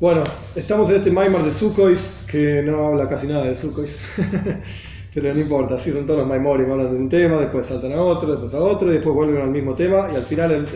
[0.00, 0.24] Bueno,
[0.56, 4.12] estamos en este Maimar de Sukhois, que no habla casi nada de Sukhois,
[5.14, 8.02] pero no importa, así son todos los Maimorim, hablan de un tema, después saltan a
[8.02, 10.66] otro, después a otro, y después vuelven al mismo tema, y al final el,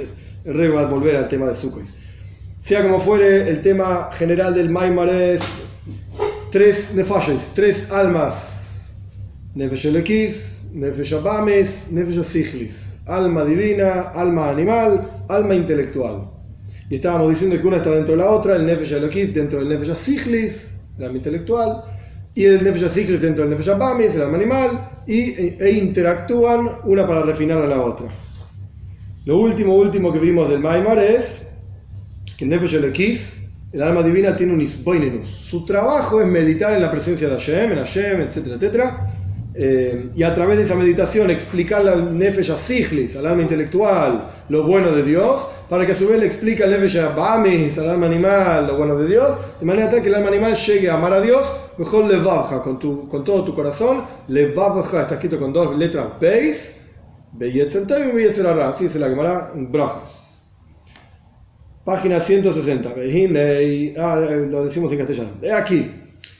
[0.44, 1.92] el rey va a volver al tema de Sukhois.
[2.60, 5.64] Sea como fuere, el tema general del Maimar es
[6.52, 8.92] tres nefashis, tres almas,
[9.56, 12.20] Nefesh Elekis, Nefesh Abames, Nefesh
[13.06, 16.37] alma divina, alma animal, alma intelectual.
[16.90, 19.68] Y estábamos diciendo que una está dentro de la otra, el Nefesh Elokis dentro del
[19.68, 21.84] Nefesh Siglis, el alma intelectual,
[22.34, 26.68] y el Nefesh Siglis dentro del Nefesh Abamis, el alma animal, y, e, e, interactúan
[26.84, 28.06] una para refinar a la otra.
[29.26, 31.48] Lo último, último que vimos del Maimar es
[32.38, 35.28] que el Nefesh Elokis, el alma divina, tiene un isboinenus.
[35.28, 39.14] Su trabajo es meditar en la presencia de Hashem, en Hashem, etcétera, etcétera.
[39.60, 44.62] Eh, y a través de esa meditación explicarle al Nefesh Siglis, al alma intelectual, lo
[44.62, 48.06] bueno de Dios, para que a su vez le explique al Nefesh Bamis, al alma
[48.06, 51.12] animal, lo bueno de Dios, de manera tal que el alma animal llegue a amar
[51.12, 55.40] a Dios, mejor le baja con, tu, con todo tu corazón, le baja, está escrito
[55.40, 56.82] con dos letras, Beis,
[57.32, 60.18] Beyetzer y Beyetzer así se la en Brajas.
[61.84, 62.90] Página 160,
[63.98, 64.16] ah,
[64.48, 65.30] lo decimos en castellano.
[65.56, 65.90] Aquí,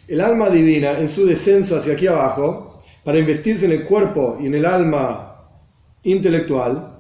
[0.06, 2.67] el alma divina en su descenso hacia aquí abajo,
[3.08, 5.48] para investirse en el cuerpo y en el alma
[6.02, 6.94] intelectual,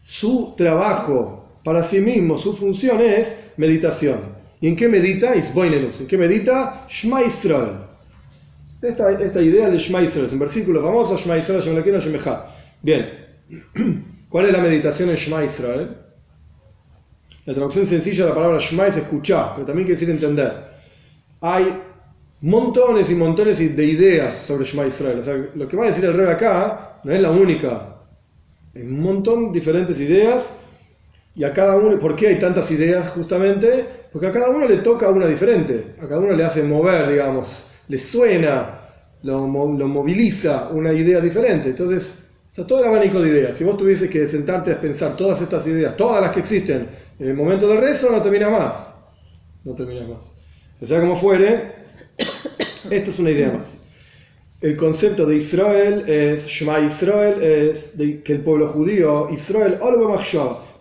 [0.00, 4.18] su trabajo para sí mismo, su función es meditación.
[4.60, 5.32] ¿Y en qué medita?
[5.32, 6.86] ¿En qué medita?
[6.88, 7.20] Shema.
[8.82, 12.44] Esta, esta idea de Shema Israel es un versículo famoso, Shema Israel,
[12.82, 13.10] Bien,
[14.28, 15.42] ¿cuál es la meditación en Shema?
[17.44, 20.52] La traducción sencilla de la palabra Shema es escuchar, pero también quiere decir entender.
[21.42, 21.89] Hay
[22.42, 25.18] montones y montones de ideas sobre Shema Israel.
[25.18, 27.90] O sea, lo que va a decir el rey acá no es la única
[28.74, 30.54] hay un montón de diferentes ideas
[31.34, 33.84] y a cada uno, ¿por qué hay tantas ideas justamente?
[34.12, 37.66] Porque a cada uno le toca una diferente, a cada uno le hace mover, digamos,
[37.88, 38.80] le suena,
[39.22, 41.70] lo, lo moviliza una idea diferente.
[41.70, 43.56] Entonces, está todo el abanico de ideas.
[43.56, 47.28] Si vos tuvieses que sentarte a pensar todas estas ideas, todas las que existen, en
[47.28, 48.90] el momento del rezo, no terminas más.
[49.64, 50.30] No terminas más.
[50.82, 51.79] Sea como fuere,
[52.90, 53.78] esto es una idea más.
[54.60, 57.92] El concepto de Israel es, Shema Israel, es
[58.22, 59.78] que el pueblo judío, Israel,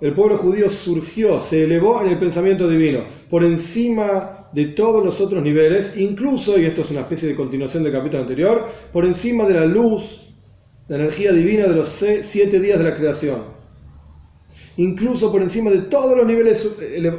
[0.02, 5.22] el pueblo judío surgió, se elevó en el pensamiento divino, por encima de todos los
[5.22, 9.46] otros niveles, incluso, y esto es una especie de continuación del capítulo anterior, por encima
[9.46, 10.32] de la luz,
[10.90, 13.40] la energía divina de los siete días de la creación.
[14.76, 16.68] Incluso por encima de todos los niveles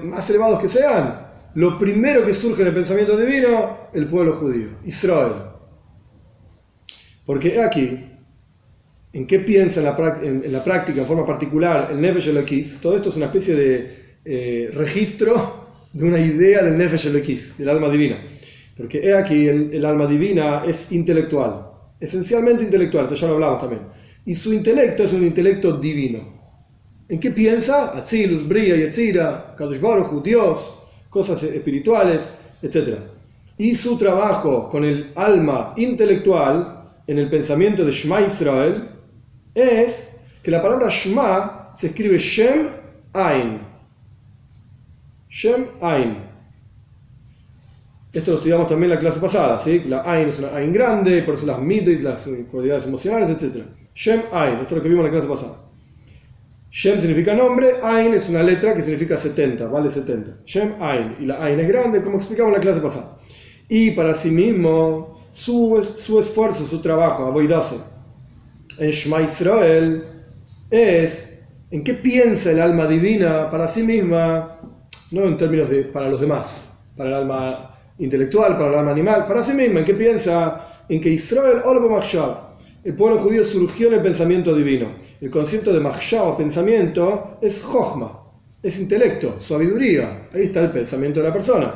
[0.03, 4.69] más elevados que sean, lo primero que surge en el pensamiento divino, el pueblo judío,
[4.85, 5.33] Israel.
[7.25, 7.99] Porque aquí,
[9.13, 12.81] ¿en qué piensa en la, práctica, en forma particular, el Nefesh Elokis?
[12.81, 17.69] Todo esto es una especie de eh, registro de una idea del Nefesh Elokis, del
[17.69, 18.23] alma divina.
[18.77, 21.67] Porque he aquí, el, alma divina es intelectual,
[21.99, 23.83] esencialmente intelectual, esto ya lo hablamos también.
[24.25, 26.41] Y su intelecto es un intelecto divino.
[27.09, 27.97] ¿En qué piensa?
[27.99, 30.80] Atzilus, Bria, Yetzira, Kadosh Baruch Dios,
[31.11, 32.99] cosas espirituales, etc.
[33.59, 38.89] Y su trabajo con el alma intelectual en el pensamiento de Shema Israel
[39.55, 42.69] es que la palabra Shema se escribe Shem
[43.13, 43.61] Ain.
[45.29, 46.31] Shem Ain.
[48.13, 49.83] Esto lo estudiamos también en la clase pasada, ¿sí?
[49.89, 53.65] La Ain es una Ain grande, por eso las midis, las cualidades emocionales, etc.
[53.95, 55.70] Shem Ain, esto es lo que vimos en la clase pasada.
[56.71, 60.43] Shem significa nombre, Ain es una letra que significa 70, vale 70.
[60.45, 63.19] Shem Ain, y la Ain es grande, como explicamos en la clase pasada.
[63.69, 67.77] Y para sí mismo, su, su esfuerzo, su trabajo, aboidase,
[68.79, 70.05] en Shema Israel,
[70.71, 71.41] es
[71.73, 74.61] en qué piensa el alma divina para sí misma,
[75.11, 79.27] no en términos de para los demás, para el alma intelectual, para el alma animal,
[79.27, 81.63] para sí misma, en qué piensa en que Israel,
[82.83, 84.95] el pueblo judío surgió en el pensamiento divino.
[85.21, 88.23] El concepto de Machshab, pensamiento, es Jochma,
[88.63, 90.29] es intelecto, sabiduría.
[90.33, 91.75] Ahí está el pensamiento de la persona.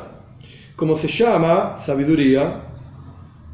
[0.75, 2.63] Como se llama sabiduría,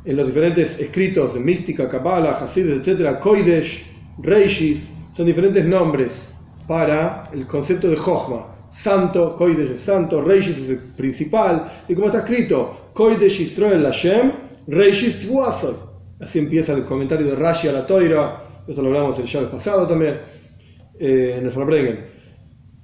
[0.05, 3.85] en los diferentes escritos de mística, Kabbalah, Hasidus, etc., Koidesh,
[4.19, 6.33] Reishis, son diferentes nombres
[6.67, 8.47] para el concepto de Jochma.
[8.69, 14.31] Santo, Koidesh es santo, Reishis es el principal, y como está escrito, Koidesh Israel Hashem,
[14.67, 15.90] Reishis Tvuasoy.
[16.21, 19.87] Así empieza el comentario de Rashi a la Toira, esto lo hablamos el vez pasado
[19.87, 20.19] también,
[20.99, 22.05] eh, en el Farbrengen.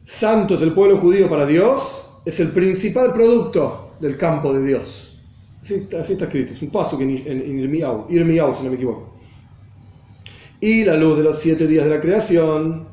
[0.03, 5.19] Santo es el pueblo judío para Dios, es el principal producto del campo de Dios.
[5.61, 8.07] Así, está escrito, es un paso en, en, en Irmiau,
[8.53, 9.15] si no me equivoco.
[10.59, 12.87] Y la luz de los siete días de la creación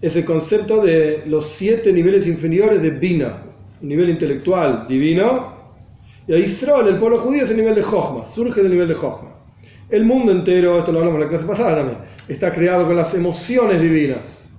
[0.00, 3.42] es el concepto de los siete niveles inferiores de Bina.
[3.82, 5.60] nivel intelectual divino,
[6.26, 8.94] y a Israel, el pueblo judío, es el nivel de Jochma, surge del nivel de
[8.94, 9.39] Jochma.
[9.90, 11.98] El mundo entero, esto lo hablamos en la clase pasada también,
[12.28, 14.50] está creado con las emociones divinas.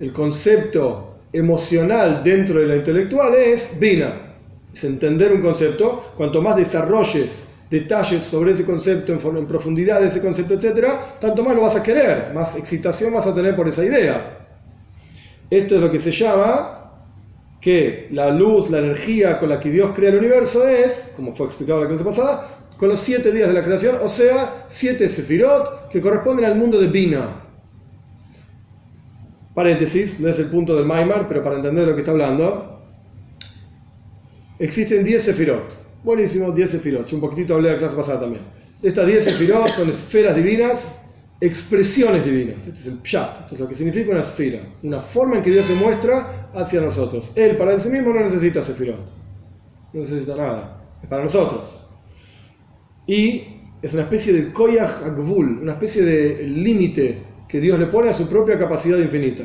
[0.00, 4.12] El concepto emocional dentro de la intelectual es Vina,
[4.72, 6.12] es entender un concepto.
[6.16, 10.88] Cuanto más desarrolles detalles sobre ese concepto, en, profundidad de ese concepto, etc.,
[11.20, 14.46] tanto más lo vas a querer, más excitación vas a tener por esa idea.
[15.48, 16.80] Esto es lo que se llama
[17.60, 21.46] que la luz, la energía con la que Dios crea el universo es, como fue
[21.46, 25.08] explicado en la clase pasada, con los siete días de la creación, o sea, siete
[25.08, 26.90] sefirot que corresponden al mundo de.
[29.54, 32.82] Paréntesis, no es el punto del Maimar, pero para entender lo que está hablando,
[34.58, 36.02] existen 10 sefirot.
[36.02, 37.12] Buenísimo, 10 sefirot.
[37.12, 38.42] Un poquitito hablé en la clase pasada también.
[38.82, 41.02] Estas 10 sefirot son esferas divinas,
[41.40, 42.66] expresiones divinas.
[42.66, 45.50] Este es el pshat, esto es lo que significa una esfera, una forma en que
[45.50, 47.30] Dios se muestra hacia nosotros.
[47.36, 49.06] Él para sí mismo no necesita sefirot,
[49.92, 51.83] no necesita nada, es para nosotros.
[53.06, 53.44] Y
[53.82, 58.14] es una especie de koyach agvul, una especie de límite que Dios le pone a
[58.14, 59.44] su propia capacidad infinita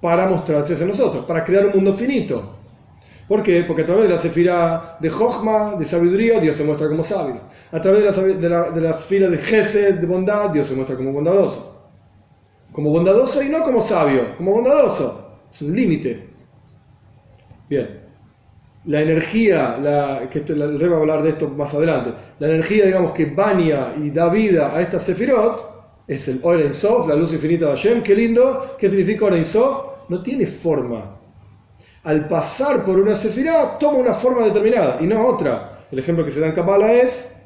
[0.00, 2.54] para mostrarse hacia nosotros, para crear un mundo finito.
[3.28, 3.64] ¿Por qué?
[3.64, 7.40] Porque a través de la sefira de Jochma, de sabiduría, Dios se muestra como sabio.
[7.72, 11.12] A través de la, de la, sefira de Gesed, de bondad, Dios se muestra como
[11.12, 11.74] bondadoso.
[12.72, 15.40] Como bondadoso y no como sabio, como bondadoso.
[15.50, 16.30] Es un límite.
[17.68, 18.05] Bien
[18.86, 23.12] la energía, la, que el rey va hablar de esto más adelante, la energía, digamos,
[23.12, 27.66] que baña y da vida a esta Sefirot, es el Oren Sof, la luz infinita
[27.66, 30.08] de Hashem, qué lindo, ¿qué significa Oren Sof?
[30.08, 31.18] No tiene forma.
[32.04, 35.84] Al pasar por una Sefirot, toma una forma determinada y no otra.
[35.90, 37.38] El ejemplo que se da en Kabbalah es,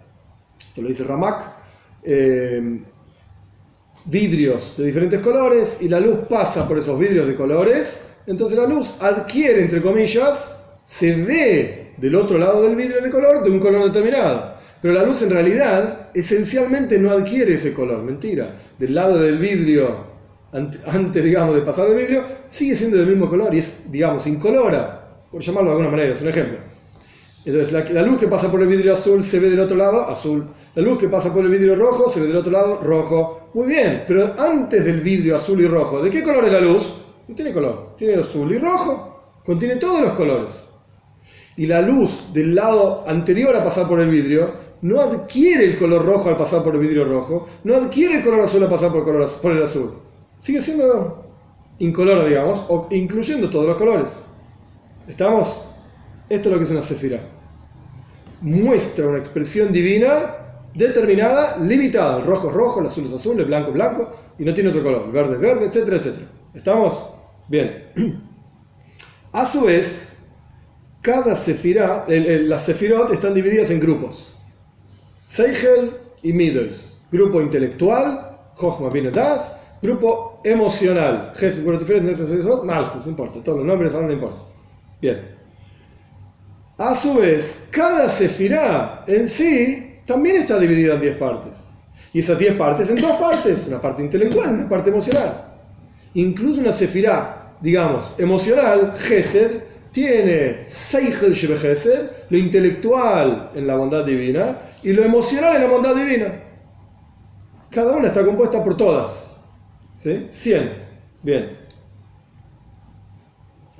[0.58, 1.52] esto lo dice Ramak,
[2.02, 2.82] eh,
[4.04, 8.66] vidrios de diferentes colores y la luz pasa por esos vidrios de colores, entonces la
[8.66, 10.59] luz adquiere, entre comillas,
[10.90, 14.54] se ve del otro lado del vidrio de color de un color determinado.
[14.82, 18.56] Pero la luz en realidad esencialmente no adquiere ese color, mentira.
[18.76, 20.04] Del lado del vidrio,
[20.50, 25.26] antes digamos de pasar del vidrio, sigue siendo del mismo color y es, digamos, incolora,
[25.30, 26.58] por llamarlo de alguna manera, es un ejemplo.
[27.44, 30.08] Entonces la, la, luz que pasa por el vidrio azul se ve del otro lado,
[30.08, 30.48] azul.
[30.74, 33.50] La luz que pasa por el vidrio rojo se ve del otro lado, rojo.
[33.54, 36.94] Muy bien, pero antes del vidrio azul y rojo, ¿de qué color es la luz?
[37.28, 40.69] No tiene color, tiene azul y rojo, contiene todos los colores
[41.56, 46.04] y la luz del lado anterior a pasar por el vidrio no adquiere el color
[46.04, 49.00] rojo al pasar por el vidrio rojo, no adquiere el color azul al pasar por
[49.00, 49.92] el, color, por el azul.
[50.38, 51.24] Sigue siendo
[51.78, 54.16] incoloro, digamos, o incluyendo todos los colores.
[55.06, 55.66] ¿Estamos?
[56.28, 57.20] Esto es lo que es una cefira.
[58.40, 60.36] Muestra una expresión divina
[60.74, 62.18] determinada, limitada.
[62.18, 64.70] El rojo es rojo, el azul es azul, el blanco es blanco, y no tiene
[64.70, 65.02] otro color.
[65.06, 66.26] El verde es verde, etcétera, etcétera.
[66.54, 67.06] ¿Estamos?
[67.48, 67.92] Bien.
[69.32, 70.09] A su vez,
[71.02, 74.34] cada sefirá, las sefirot están divididas en grupos.
[75.26, 75.92] Seigel
[76.22, 76.98] y Midos.
[77.10, 79.56] Grupo intelectual, Jochma Das.
[79.82, 81.32] Grupo emocional,
[82.64, 84.42] Malchus, no importa, todos los nombres ahora no importa.
[85.00, 85.36] Bien.
[86.76, 91.68] A su vez, cada sefirá en sí también está dividida en 10 partes.
[92.12, 95.54] Y esas 10 partes en dos partes, una parte intelectual y una parte emocional.
[96.14, 104.58] Incluso una sefirá, digamos, emocional, Gesed, tiene Seichel Shebechesed, lo intelectual en la bondad divina
[104.82, 106.26] y lo emocional en la bondad divina.
[107.70, 109.40] Cada una está compuesta por todas.
[109.96, 110.28] ¿Sí?
[110.30, 110.70] 100.
[111.22, 111.58] Bien.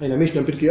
[0.01, 0.71] Hay la Mishnah en Pirkei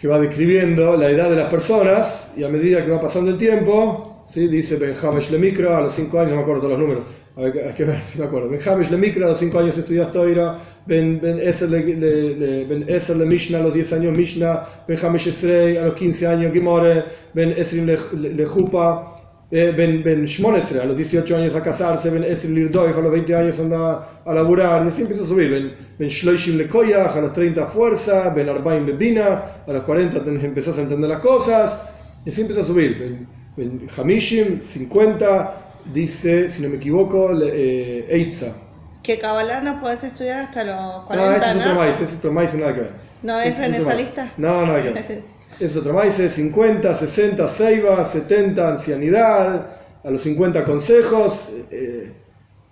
[0.00, 3.36] que va describiendo la edad de las personas y a medida que va pasando el
[3.36, 4.48] tiempo, ¿sí?
[4.48, 7.04] dice Benjamin Lemikra a los 5 años, no me acuerdo todos los números,
[7.36, 8.48] hay que ver si me acuerdo.
[8.48, 13.74] Benjamin Lemikra a los 5 años estudias Toira, Ben, ben Eser le, Mishnah a los
[13.74, 15.28] 10 años Mishnah, Ben Hamish
[15.78, 19.16] a los 15 años Gimore, Ben Esrim le, Jupa,
[19.50, 23.12] eh, Ben, ben Shmonesre a los 18 años a casarse, Ben Esrim Lirdoif a los
[23.12, 25.50] 20 años anda a laburar, y así empieza a subir.
[25.50, 30.18] Ben, ben Shloishim le Koyach a los 30 fuerza, Ben Arbaim Bebina a los 40
[30.26, 31.88] empezás a entender las cosas,
[32.24, 32.98] y así empieza a subir.
[32.98, 38.54] Ben, ben Hamishim 50 dice, si no me equivoco, eh, Eitza
[39.02, 42.32] que Kabbalah no puedes estudiar hasta los 40 No, este es otro maíz, es otro
[42.32, 42.90] maíz, nada que ver.
[43.22, 44.32] ¿No es, en esa lista?
[44.36, 45.22] No, nada que ver.
[45.60, 49.66] es otro maíz, 50, 60, Seiba, 70, ancianidad,
[50.04, 52.12] a los 50 consejos, eh,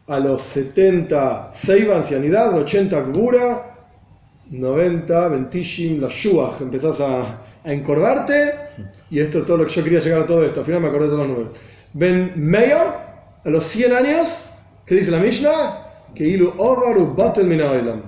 [0.06, 3.75] a los 70, Seiba, ancianidad, 80, Gbura,
[4.50, 8.52] 90, Ventishim, la Shuach, empezás a, a encorvarte,
[9.10, 10.88] y esto es todo lo que yo quería llegar a todo esto, al final me
[10.88, 11.58] acordé de todos los números.
[11.94, 13.07] Ben Meir,
[13.49, 14.50] a los 100 años,
[14.85, 16.11] ¿qué dice la Mishnah?
[16.14, 18.02] Que ilu ovaru batel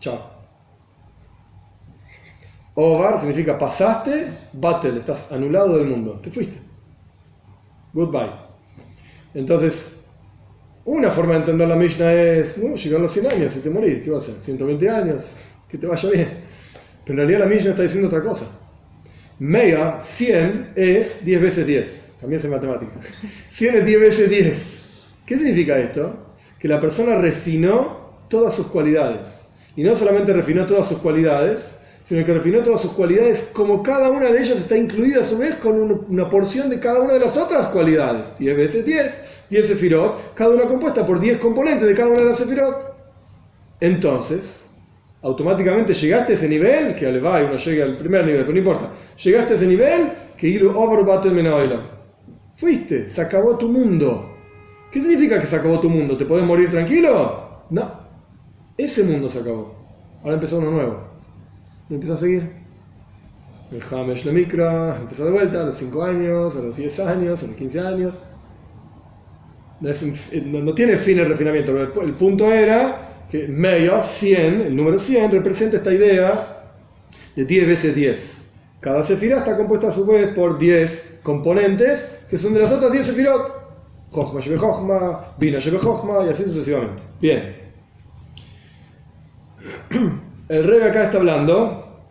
[0.00, 0.32] Chao.
[2.74, 6.56] Ovar significa pasaste, batel, estás anulado del mundo, te fuiste.
[7.92, 8.32] Goodbye.
[9.34, 9.98] Entonces,
[10.86, 14.02] una forma de entender la Mishnah es, no, llegaron los 100 años y te morís,
[14.02, 14.40] ¿qué va a hacer?
[14.40, 15.34] 120 años,
[15.68, 16.28] que te vaya bien.
[17.04, 18.46] Pero en realidad la Mishnah está diciendo otra cosa.
[19.38, 22.01] Mega, 100, es 10 veces 10.
[22.22, 22.92] También es matemática.
[23.50, 24.82] 100 es 10 veces 10.
[25.26, 26.16] ¿Qué significa esto?
[26.58, 29.40] Que la persona refinó todas sus cualidades.
[29.74, 34.08] Y no solamente refinó todas sus cualidades, sino que refinó todas sus cualidades como cada
[34.10, 37.18] una de ellas está incluida a su vez con una porción de cada una de
[37.18, 38.38] las otras cualidades.
[38.38, 42.26] 10 veces 10, 10 sefirot, cada una compuesta por 10 componentes de cada una de
[42.26, 42.94] las sefirot.
[43.80, 44.66] Entonces,
[45.22, 48.58] automáticamente llegaste a ese nivel, que va y uno llega al primer nivel, pero no
[48.58, 48.90] importa,
[49.24, 51.04] llegaste a ese nivel que ilu over
[52.62, 54.36] Fuiste, se acabó tu mundo.
[54.92, 56.16] ¿Qué significa que se acabó tu mundo?
[56.16, 57.64] ¿Te puedes morir tranquilo?
[57.70, 57.90] No.
[58.78, 59.74] Ese mundo se acabó.
[60.22, 61.02] Ahora empezó uno nuevo.
[61.90, 62.48] Y empieza a seguir.
[63.72, 67.46] El Hamesh Mikra empieza de vuelta a los 5 años, a los 10 años, a
[67.48, 68.14] los 15 años.
[69.80, 75.32] No, tiene fin el refinamiento, pero el, punto era que medio 100, el número 100,
[75.32, 76.74] representa esta idea
[77.34, 78.41] de 10 veces 10.
[78.82, 82.90] Cada sefirá está compuesta a su vez por 10 componentes que son de las otras
[82.90, 83.62] 10 sefirot.
[84.10, 87.00] Jochma lleve Jochma, Bina lleve Jochma y así sucesivamente.
[87.20, 87.56] Bien.
[90.48, 92.02] El rey acá está hablando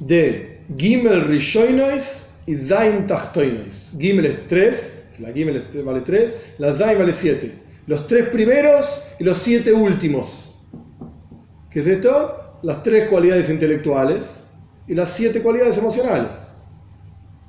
[0.00, 3.92] de Gimel Rishoinois y Zain Tachtoinois.
[3.98, 7.60] Gimel es 3, la Gimel vale 3, la Zain vale 7.
[7.86, 10.54] Los tres primeros y los siete últimos.
[11.70, 12.58] ¿Qué es esto?
[12.62, 14.43] Las tres cualidades intelectuales
[14.86, 16.30] y las siete cualidades emocionales.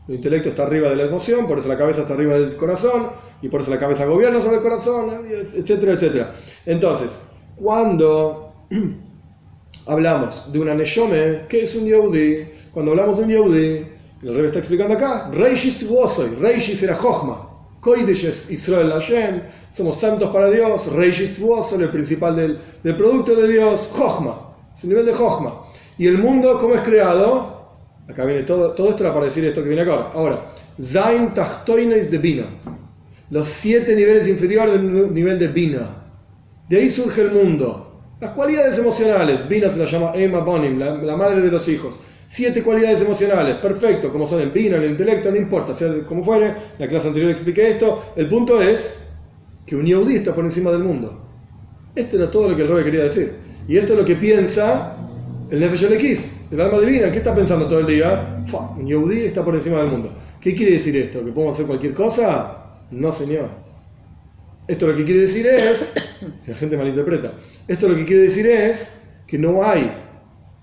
[0.08, 3.10] El intelecto está arriba de la emoción, por eso la cabeza está arriba del corazón,
[3.42, 6.32] y por eso la cabeza gobierna sobre el corazón, etcétera, etcétera.
[6.66, 7.12] Entonces,
[7.56, 8.54] cuando
[9.88, 12.48] hablamos de una Neshome, ¿qué es un Yehudi?
[12.72, 13.88] Cuando hablamos de un Yehudi,
[14.24, 17.50] el rey está explicando acá, Reishis Tuosoy, Reishis era Jochma,
[17.82, 23.48] Koidesh Israel Hashem, somos santos para Dios, Reishis Tuosoy, el principal del, del, producto de
[23.48, 25.65] Dios, Jochma, es el nivel de Jochma.
[25.98, 27.56] Y el mundo, ¿cómo es creado?
[28.08, 30.12] Acá viene todo, todo esto para decir esto que viene acá.
[30.14, 30.46] Ahora,
[30.82, 32.46] Zain Tachtoines de Bina.
[33.32, 36.04] Los siete niveles inferiores del nivel de Bina.
[36.70, 38.02] De ahí surge el mundo.
[38.20, 39.48] Las cualidades emocionales.
[39.48, 42.00] Bina se la llama Emma Bonim, la, madre de los hijos.
[42.28, 46.54] Siete cualidades emocionales, perfecto, como son Bina, en el intelecto, no importa, sea como fuere.
[46.78, 48.14] La clase anterior expliqué esto.
[48.16, 49.00] El punto es
[49.66, 51.22] que un Yehudi está por encima del mundo.
[51.96, 53.34] Esto era todo lo que el quería decir.
[53.68, 55.05] Y esto es lo que piensa
[55.50, 55.84] el Nefesh
[56.52, 58.44] el alma divina, ¿qué está pensando todo el día?
[58.78, 60.12] Un Yehudi está por encima del mundo.
[60.42, 61.24] ¿Qué quiere decir esto?
[61.24, 62.80] ¿Que podemos hacer cualquier cosa?
[62.92, 63.50] No, señor.
[64.68, 65.94] Esto lo que quiere decir es,
[66.48, 67.34] la gente malinterpreta,
[67.68, 68.98] esto lo que quiere decir es
[69.28, 69.92] que no hay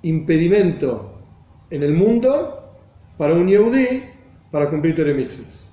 [0.03, 1.21] impedimento
[1.71, 2.77] en el mundo
[3.17, 4.03] para un Yehudi
[4.51, 5.69] para cumplir Tere Mitzvahs.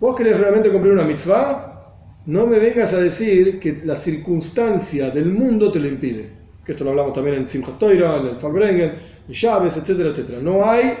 [0.00, 1.94] ¿Vos querés realmente cumplir una mitzvah?
[2.26, 6.35] No me vengas a decir que la circunstancia del mundo te lo impide
[6.66, 10.40] que esto lo hablamos también en Simchas Toira, en el en Llaves, etcétera, etcétera.
[10.42, 10.94] No hay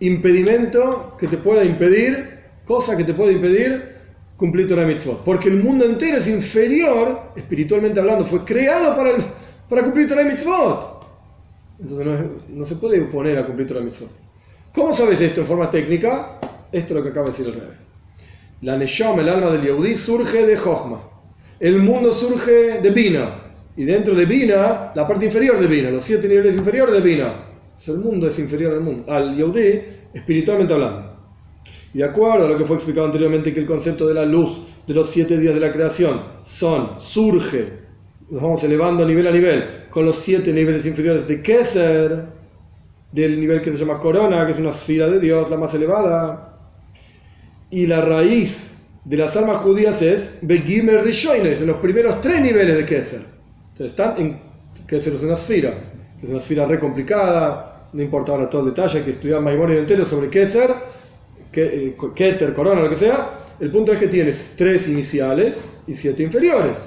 [0.00, 3.94] impedimento que te pueda impedir, cosa que te pueda impedir
[4.38, 5.22] cumplir Torah Mitzvot.
[5.22, 9.10] Porque el mundo entero es inferior, espiritualmente hablando, fue creado para,
[9.68, 11.04] para cumplir Torah Mitzvot.
[11.78, 14.10] Entonces no, no, se puede oponer a cumplir Torah Mitzvot.
[14.72, 16.40] ¿Cómo sabes esto en forma técnica?
[16.72, 17.76] Esto es lo que acaba de decir el rey.
[18.62, 21.10] La Neshama, el alma del Yehudi, surge de Jochma.
[21.60, 23.43] El mundo surge de Bina.
[23.76, 27.32] Y dentro de Bina, la parte inferior de Bina, los siete niveles inferiores de Bina.
[27.86, 29.80] el mundo es inferior al mundo, al Yehudi,
[30.12, 31.14] espiritualmente hablando.
[31.92, 34.64] Y de acuerdo a lo que fue explicado anteriormente, que el concepto de la luz
[34.86, 37.84] de los siete días de la creación son, surge,
[38.30, 42.26] nos vamos elevando nivel a nivel, con los siete niveles inferiores de Keser,
[43.10, 46.58] del nivel que se llama Corona, que es una esfera de Dios, la más elevada.
[47.70, 52.76] Y la raíz de las almas judías es Begimer Rishoines, en los primeros tres niveles
[52.76, 53.33] de Keser.
[53.74, 54.38] Entonces están en
[54.86, 55.74] que es una esfera,
[56.20, 59.40] que es una esfera re complicada, no importa ahora todo el detalle, hay que estudiar
[59.40, 60.70] Maimónides entero sobre Keser,
[61.52, 63.40] eh, Keter, Corona, lo que sea.
[63.58, 66.78] El punto es que tienes tres iniciales y siete inferiores.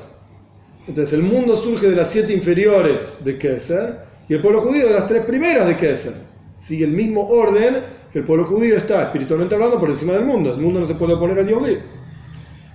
[0.88, 4.94] Entonces el mundo surge de las siete inferiores de Keser y el pueblo judío de
[4.94, 6.13] las tres primeras de Keser.
[6.58, 10.53] Sigue el mismo orden que el pueblo judío está espiritualmente hablando por encima del mundo.
[10.53, 11.79] El mundo no se puede oponer al Yehudi.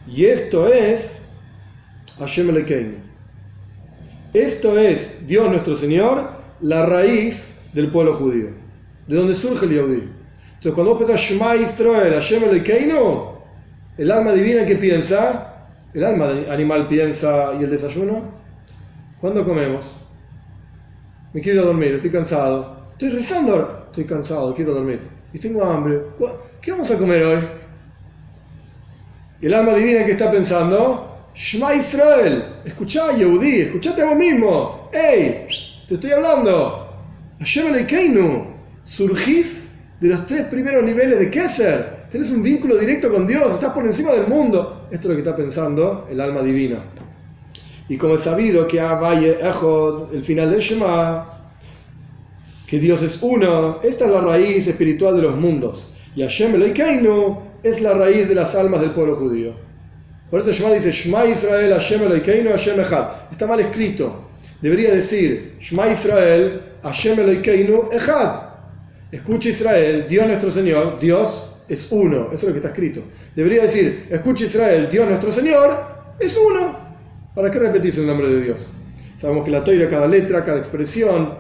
[0.07, 1.23] Y esto es
[2.19, 3.12] Hashem Elekeinu.
[4.33, 6.29] Esto es, Dios nuestro Señor,
[6.61, 8.49] la raíz del pueblo judío.
[9.07, 10.09] De donde surge el Yehudi.
[10.55, 12.43] Entonces, cuando vos pensás Shema Israel, Hashem
[13.99, 18.23] el alma divina que piensa, el alma animal piensa y el desayuno,
[19.21, 20.03] ¿cuándo comemos?
[21.33, 22.91] me quiero dormir, estoy cansado.
[22.93, 25.01] Estoy rezando ahora, estoy cansado, quiero dormir.
[25.33, 26.03] Y tengo hambre.
[26.61, 27.39] ¿Qué vamos a comer hoy?
[29.41, 34.91] Y el alma divina que está pensando, Shema Israel, escuchá Yehudi, escuchate a vos mismo.
[34.93, 35.47] ¡Ey!
[35.89, 36.89] Te estoy hablando.
[37.39, 38.47] Hashem Keinu,
[38.83, 42.07] surgís de los tres primeros niveles de Keser.
[42.11, 44.89] Tenés un vínculo directo con Dios, estás por encima del mundo.
[44.91, 46.85] Esto es lo que está pensando el alma divina.
[47.89, 51.29] Y como es sabido que Valle Ejod, el final de Shema,
[52.67, 55.89] que Dios es uno, esta es la raíz espiritual de los mundos.
[56.15, 59.72] Y Hashem Eloikeinu es la raíz de las almas del pueblo judío.
[60.33, 63.07] Por eso Shema dice Shema Israel, Hashem Eloikeinu, Hashem Echad.
[63.31, 64.31] Está mal escrito.
[64.63, 68.41] Debería decir Shema Israel, Hashem Eloikeinu, Echad.
[69.11, 72.29] Escucha Israel, Dios nuestro Señor, Dios es uno.
[72.33, 73.03] Eso es lo que está escrito.
[73.37, 76.79] Debería decir, escucha Israel, Dios nuestro Señor es uno.
[77.35, 78.61] ¿Para qué repetís el nombre de Dios?
[79.19, 81.35] Sabemos que la toira, cada letra, cada expresión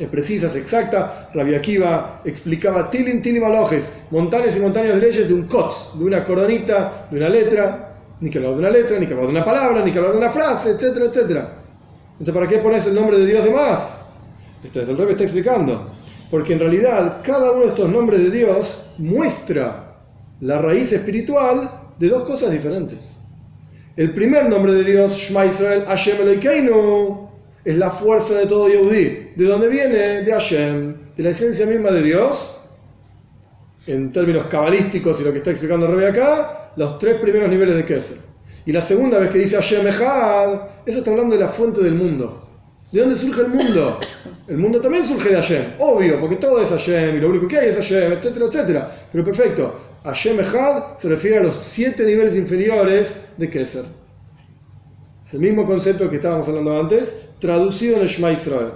[0.00, 1.30] es precisa, es exacta.
[1.32, 6.04] Rabbi Akiva explicaba tilim tilim alojes, montañas y montañas de leyes de un kotz, de
[6.04, 7.85] una coronita, de una letra,
[8.20, 10.12] ni que hablar de una letra, ni que hablar de una palabra, ni que hablar
[10.12, 11.62] de una frase, etcétera, etcétera.
[12.12, 14.00] Entonces, ¿para qué pones el nombre de Dios de más?
[14.64, 15.92] Este es el rey está explicando.
[16.30, 19.98] Porque en realidad cada uno de estos nombres de Dios muestra
[20.40, 23.12] la raíz espiritual de dos cosas diferentes.
[23.96, 27.30] El primer nombre de Dios, Shema Israel, Hashem Eloikeinu,
[27.64, 29.32] es la fuerza de todo Yehudi.
[29.36, 30.22] ¿De dónde viene?
[30.22, 32.55] De Hashem, de la esencia misma de Dios.
[33.86, 37.84] En términos cabalísticos y lo que está explicando rey acá, los tres primeros niveles de
[37.84, 38.18] Keser.
[38.64, 41.94] Y la segunda vez que dice Hashem Echad, eso está hablando de la fuente del
[41.94, 42.42] mundo.
[42.90, 44.00] ¿De dónde surge el mundo?
[44.48, 47.58] El mundo también surge de Hashem, obvio, porque todo es Hashem y lo único que
[47.58, 49.08] hay es Hashem, etcétera, etcétera.
[49.12, 49.74] Pero perfecto,
[50.04, 53.84] Hashem Echad se refiere a los siete niveles inferiores de Keser.
[55.24, 58.70] Es el mismo concepto que estábamos hablando antes, traducido en el Shema Israel.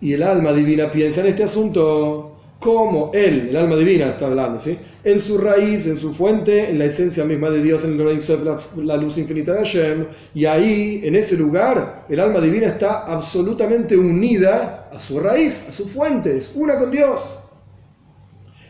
[0.00, 2.27] Y el alma divina piensa en este asunto
[2.60, 4.76] como él, el alma divina está hablando, ¿sí?
[5.04, 8.60] en su raíz, en su fuente, en la esencia misma de Dios, en el la,
[8.76, 13.96] la luz infinita de Hashem, y ahí, en ese lugar, el alma divina está absolutamente
[13.96, 17.20] unida a su raíz, a su fuente, es una con Dios.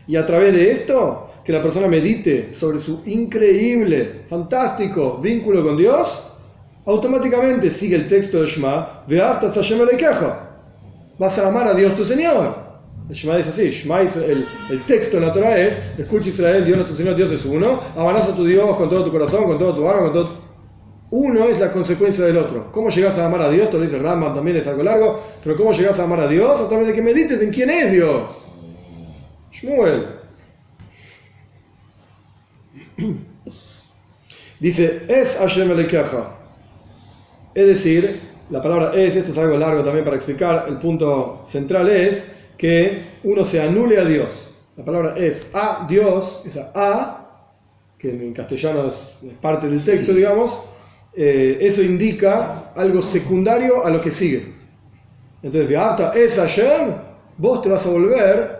[0.07, 5.75] Y a través de esto, que la persona medite sobre su increíble, fantástico vínculo con
[5.75, 6.25] Dios,
[6.85, 9.05] automáticamente sigue el texto de Shema,
[11.17, 12.68] vas a amar a Dios tu Señor.
[13.09, 17.15] El Shema es así, Shema el, el, texto natural es, escucha Israel, Dios nuestro Señor,
[17.15, 20.03] Dios es uno, amarás a tu Dios con todo tu corazón, con todo tu alma,
[20.03, 20.49] con todo...
[21.09, 22.71] Uno es la consecuencia del otro.
[22.71, 23.63] ¿Cómo llegas a amar a Dios?
[23.63, 26.59] Esto lo dice Rambam, también es algo largo, pero ¿cómo llegas a amar a Dios?
[26.59, 28.29] A través de que medites en quién es Dios.
[29.51, 30.05] Shmuel.
[34.59, 36.35] Dice, es Hashem Elekecha.
[37.55, 38.19] Es decir,
[38.51, 43.03] la palabra es, esto es algo largo también para explicar, el punto central es que
[43.23, 44.49] uno se anule a Dios.
[44.75, 47.47] La palabra es a Dios, esa a,
[47.97, 50.59] que en castellano es, parte del texto, digamos,
[51.15, 54.53] eh, eso indica algo secundario a lo que sigue.
[55.41, 56.95] Entonces, hasta es Hashem,
[57.37, 58.59] vos te vas a volver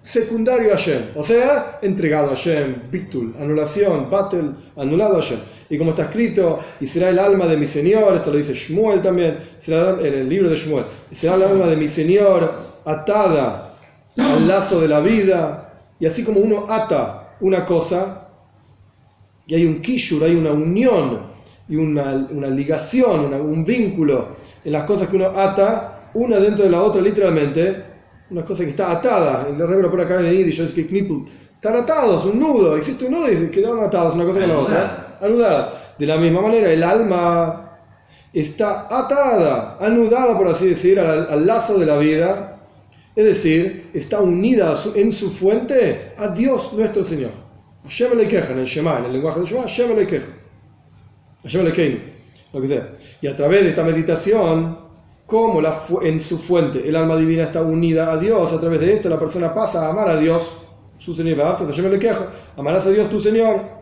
[0.00, 5.38] secundario a Hashem, o sea, entregado a Hashem, Bitul, anulación, Battle, anulado a Hashem.
[5.70, 9.02] Y como está escrito, y será el alma de mi Señor, esto lo dice Shmuel
[9.02, 13.74] también, será en el libro de Shmuel, será el alma de mi Señor atada
[14.16, 18.28] al lazo de la vida, y así como uno ata una cosa,
[19.46, 21.20] y hay un kishur, hay una unión
[21.68, 22.14] y una,
[22.48, 27.84] ligación, un vínculo en las cosas que uno ata, una dentro de la otra literalmente,
[28.30, 32.38] una cosa que está atada, el rey por acá en el Yiddish, están atados, un
[32.38, 35.70] nudo, existe un nudo y quedan atados una cosa con la otra, anudadas.
[35.98, 37.78] De la misma manera, el alma
[38.32, 42.55] está atada, anudada, por así decir, al lazo de la vida,
[43.16, 47.30] es decir, está unida en su fuente a Dios nuestro Señor.
[47.84, 49.96] Hashem en el Shema, en el lenguaje del Shema, Hashem.
[51.42, 51.64] Hashem
[52.52, 52.94] lo que sea.
[53.22, 54.78] Y a través de esta meditación,
[55.24, 55.62] como
[56.02, 59.18] en su fuente el alma divina está unida a Dios, a través de esto la
[59.18, 60.42] persona pasa a amar a Dios,
[60.98, 61.40] su Señor,
[62.56, 63.76] amarás a Dios tu Señor.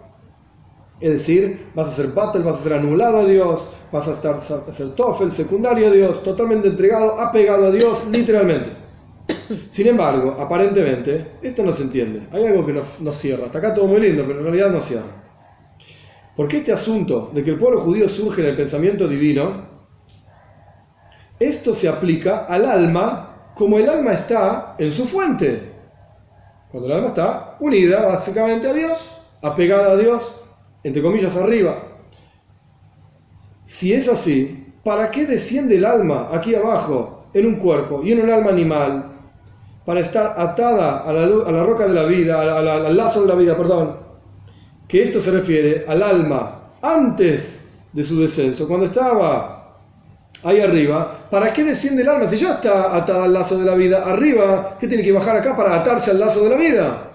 [1.00, 4.36] Es decir, vas a ser battle, vas a ser anulado a Dios, vas a, estar,
[4.36, 8.83] a ser tofel, secundario a Dios, totalmente entregado, apegado a Dios, literalmente.
[9.70, 12.26] Sin embargo, aparentemente, esto no se entiende.
[12.32, 13.46] Hay algo que no, cierra.
[13.46, 15.24] Hasta acá todo muy lindo, pero en realidad no cierra.
[16.36, 19.68] Porque este asunto de que el pueblo judío surge en el pensamiento divino,
[21.38, 25.72] esto se aplica al alma como el alma está en su fuente.
[26.70, 30.40] Cuando el alma está unida básicamente a Dios, apegada a Dios,
[30.82, 31.84] entre comillas arriba.
[33.62, 38.22] Si es así, ¿para qué desciende el alma aquí abajo en un cuerpo y en
[38.22, 39.13] un alma animal
[39.84, 43.34] para estar atada a la, a la roca de la vida, al lazo de la
[43.34, 43.96] vida, perdón,
[44.88, 49.54] que esto se refiere al alma antes de su descenso, cuando estaba
[50.42, 52.28] ahí arriba, ¿para qué desciende el alma?
[52.28, 55.56] Si ya está atada al lazo de la vida arriba, ¿qué tiene que bajar acá
[55.56, 57.10] para atarse al lazo de la vida?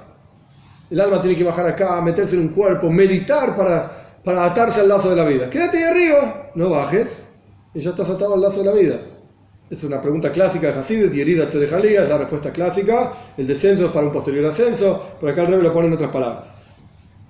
[0.89, 3.91] El alma tiene que bajar acá, meterse en un cuerpo, meditar para,
[4.23, 5.49] para atarse al lazo de la vida.
[5.49, 7.25] Quédate ahí arriba, no bajes,
[7.73, 8.99] y ya estás atado al lazo de la vida.
[9.69, 13.13] Es una pregunta clásica de Hasides y herida de Jalía, es la respuesta clásica.
[13.37, 16.09] El descenso es para un posterior ascenso, pero acá el rey lo pone en otras
[16.09, 16.55] palabras.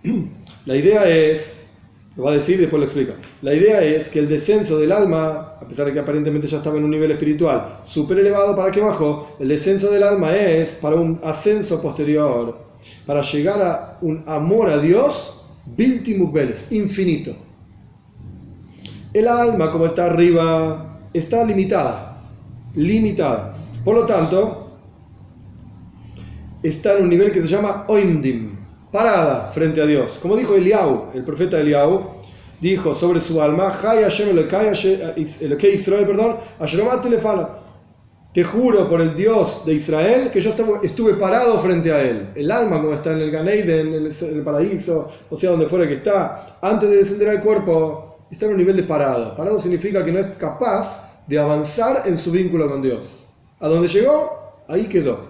[0.65, 1.71] La idea es,
[2.15, 3.15] lo va a decir y después lo explica.
[3.41, 6.77] La idea es que el descenso del alma, a pesar de que aparentemente ya estaba
[6.77, 10.95] en un nivel espiritual súper elevado para que bajó, el descenso del alma es para
[10.95, 12.57] un ascenso posterior,
[13.05, 17.35] para llegar a un amor a Dios, Biltimubeles, infinito.
[19.13, 22.08] El alma, como está arriba, está limitada
[22.75, 23.55] limitada.
[23.83, 24.77] Por lo tanto,
[26.61, 28.57] está en un nivel que se llama oimdim,
[28.91, 30.19] parada frente a Dios.
[30.21, 32.19] Como dijo Eliau, el profeta Eliau,
[32.59, 33.73] dijo sobre su alma,
[35.73, 36.37] Israel, perdón,
[38.33, 40.53] te juro por el Dios de Israel que yo
[40.83, 42.29] estuve parado frente a él.
[42.35, 45.95] El alma, como está en el Ganeiden, en el paraíso, o sea, donde fuera que
[45.95, 49.35] está, antes de descender al cuerpo, está en un nivel de parado.
[49.35, 53.27] Parado significa que no es capaz de avanzar en su vínculo con Dios.
[53.59, 55.29] A donde llegó, ahí quedó.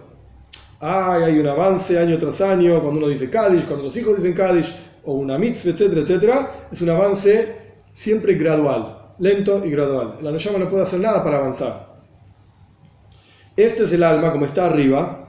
[0.80, 4.34] Ay, hay un avance año tras año, cuando uno dice Kaddish, cuando los hijos dicen
[4.34, 7.58] Kaddish, o una mitzvah, etcétera, etcétera, es un avance
[7.92, 10.20] siempre gradual, lento y gradual.
[10.22, 12.00] La Neyama no puede hacer nada para avanzar.
[13.58, 15.28] Este es el alma, como está arriba,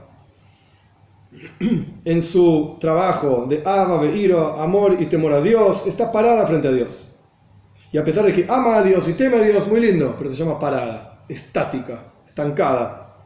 [2.05, 6.71] en su trabajo de Abba, Beiro, amor y temor a Dios, está parada frente a
[6.71, 7.10] Dios.
[7.91, 10.29] Y a pesar de que ama a Dios y teme a Dios, muy lindo, pero
[10.29, 13.17] se llama parada, estática, estancada.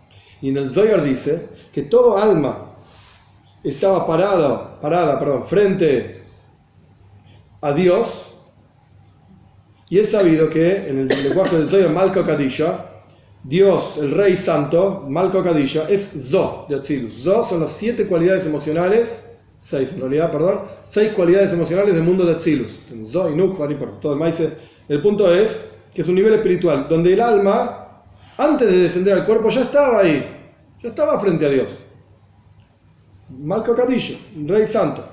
[0.41, 2.71] Y en el Zohar dice que todo alma
[3.63, 6.21] estaba parada, parada, perdón, frente
[7.62, 8.34] a Dios.
[9.89, 12.89] Y es sabido que en el lenguaje del Zohar, Malka Kadisha,
[13.43, 17.21] Dios, el Rey Santo, Malka Kadisha, es Zo de Atzilus.
[17.21, 19.24] Zo son las siete cualidades emocionales
[19.65, 20.60] seis en realidad, perdón,
[21.15, 22.82] cualidades emocionales del mundo de Atzilus.
[23.99, 24.39] todo el maíz.
[24.88, 28.04] El punto es que es un nivel espiritual donde el alma,
[28.38, 30.23] antes de descender al cuerpo, ya estaba ahí,
[30.84, 31.71] ya estaba frente a Dios.
[33.39, 35.04] Malco Cadillo, rey santo.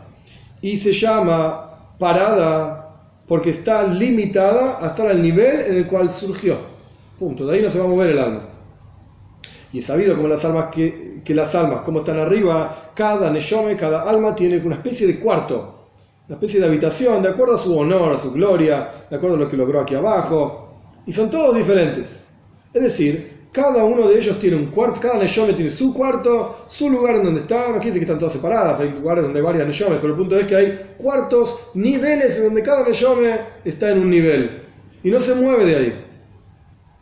[0.61, 2.95] Y se llama parada
[3.27, 6.59] porque está limitada a estar al nivel en el cual surgió.
[7.19, 7.47] Punto.
[7.47, 8.51] De ahí no se va a mover el alma.
[9.73, 13.77] Y es sabido como las almas que, que las almas, como están arriba, cada neshome,
[13.77, 15.89] cada alma tiene una especie de cuarto,
[16.29, 19.39] una especie de habitación, de acuerdo a su honor, a su gloria, de acuerdo a
[19.39, 20.79] lo que logró aquí abajo.
[21.07, 22.27] Y son todos diferentes.
[22.73, 26.89] Es decir, cada uno de ellos tiene un cuarto, cada neshome tiene su cuarto, su
[26.89, 27.77] lugar en donde está.
[27.77, 30.39] Aquí dice que están todas separadas, hay lugares donde hay varias neshomes, pero el punto
[30.39, 34.63] es que hay cuartos, niveles en donde cada neshome está en un nivel.
[35.05, 36.05] Y no se mueve de ahí.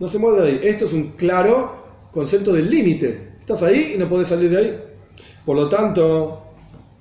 [0.00, 0.60] No se mueve de ahí.
[0.64, 3.34] Esto es un claro concepto del límite.
[3.38, 4.84] Estás ahí y no puedes salir de ahí.
[5.44, 6.42] Por lo tanto,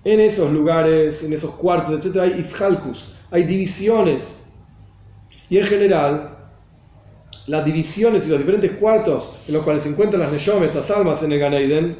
[0.04, 4.39] en esos lugares, en esos cuartos, etc., hay ishalkus, hay divisiones.
[5.49, 6.38] Y en general,
[7.47, 11.23] las divisiones y los diferentes cuartos en los cuales se encuentran las neyomes, las almas
[11.23, 11.97] en el Ganeiden,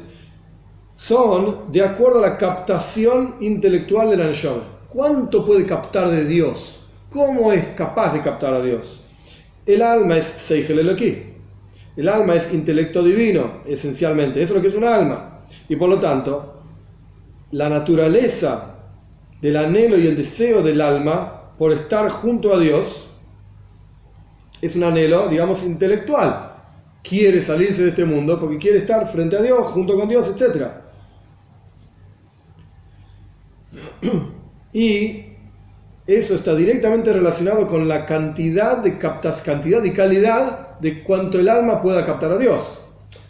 [0.94, 4.62] son de acuerdo a la captación intelectual de la neyome.
[4.88, 6.80] ¿Cuánto puede captar de Dios?
[7.10, 9.00] ¿Cómo es capaz de captar a Dios?
[9.66, 10.78] El alma es Seigel.
[11.96, 14.42] El alma es intelecto divino, esencialmente.
[14.42, 15.29] Eso es lo que es un alma.
[15.70, 16.62] Y por lo tanto,
[17.52, 18.74] la naturaleza
[19.40, 23.08] del anhelo y el deseo del alma por estar junto a Dios
[24.60, 26.54] es un anhelo, digamos, intelectual.
[27.04, 30.66] Quiere salirse de este mundo porque quiere estar frente a Dios, junto con Dios, etc.
[34.72, 35.24] Y
[36.06, 41.48] eso está directamente relacionado con la cantidad de captas, cantidad y calidad de cuanto el
[41.48, 42.79] alma pueda captar a Dios.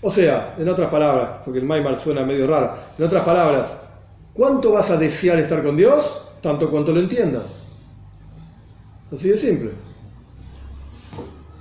[0.03, 3.77] O sea, en otras palabras, porque el Maimar suena medio raro, en otras palabras,
[4.33, 6.29] ¿cuánto vas a desear estar con Dios?
[6.41, 7.65] Tanto cuanto lo entiendas.
[9.13, 9.71] Así de simple.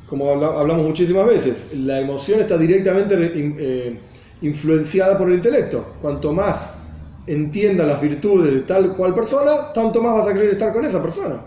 [0.08, 4.00] Como hablamos muchísimas veces, la emoción está directamente eh,
[4.42, 5.86] influenciada por el intelecto.
[6.02, 6.76] Cuanto más
[7.28, 11.02] entienda las virtudes de tal cual persona, tanto más vas a querer estar con esa
[11.02, 11.42] persona.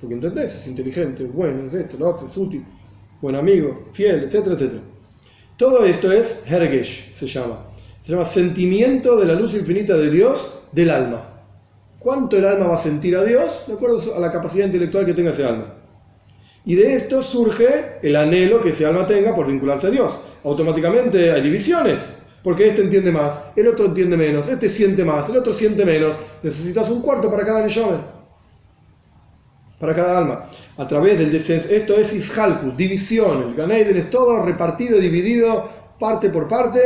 [0.00, 2.64] Porque entendés, es inteligente, bueno, es esto, lo es útil,
[3.20, 4.82] buen amigo, fiel, etcétera, etcétera.
[5.58, 7.58] Todo esto es Hergesh, se llama.
[8.00, 11.42] Se llama sentimiento de la luz infinita de Dios del alma.
[11.98, 13.64] ¿Cuánto el alma va a sentir a Dios?
[13.66, 15.74] De acuerdo a la capacidad intelectual que tenga ese alma.
[16.64, 20.12] Y de esto surge el anhelo que ese alma tenga por vincularse a Dios.
[20.44, 21.98] automáticamente hay divisiones,
[22.44, 26.14] porque este entiende más, el otro entiende menos, este siente más, el otro siente menos.
[26.40, 27.98] Necesitas un cuarto para cada Neshomer,
[29.80, 30.44] para cada alma.
[30.78, 33.48] A través del descenso, esto es Ishalkus, división.
[33.48, 36.78] El Ganeiden es todo repartido, dividido, parte por parte,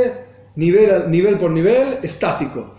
[0.56, 2.72] nivel, nivel por nivel, estático.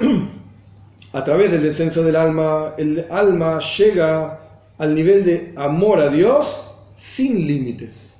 [1.12, 4.40] a través del descenso del alma, el alma llega
[4.78, 8.18] al nivel de amor a Dios sin límites,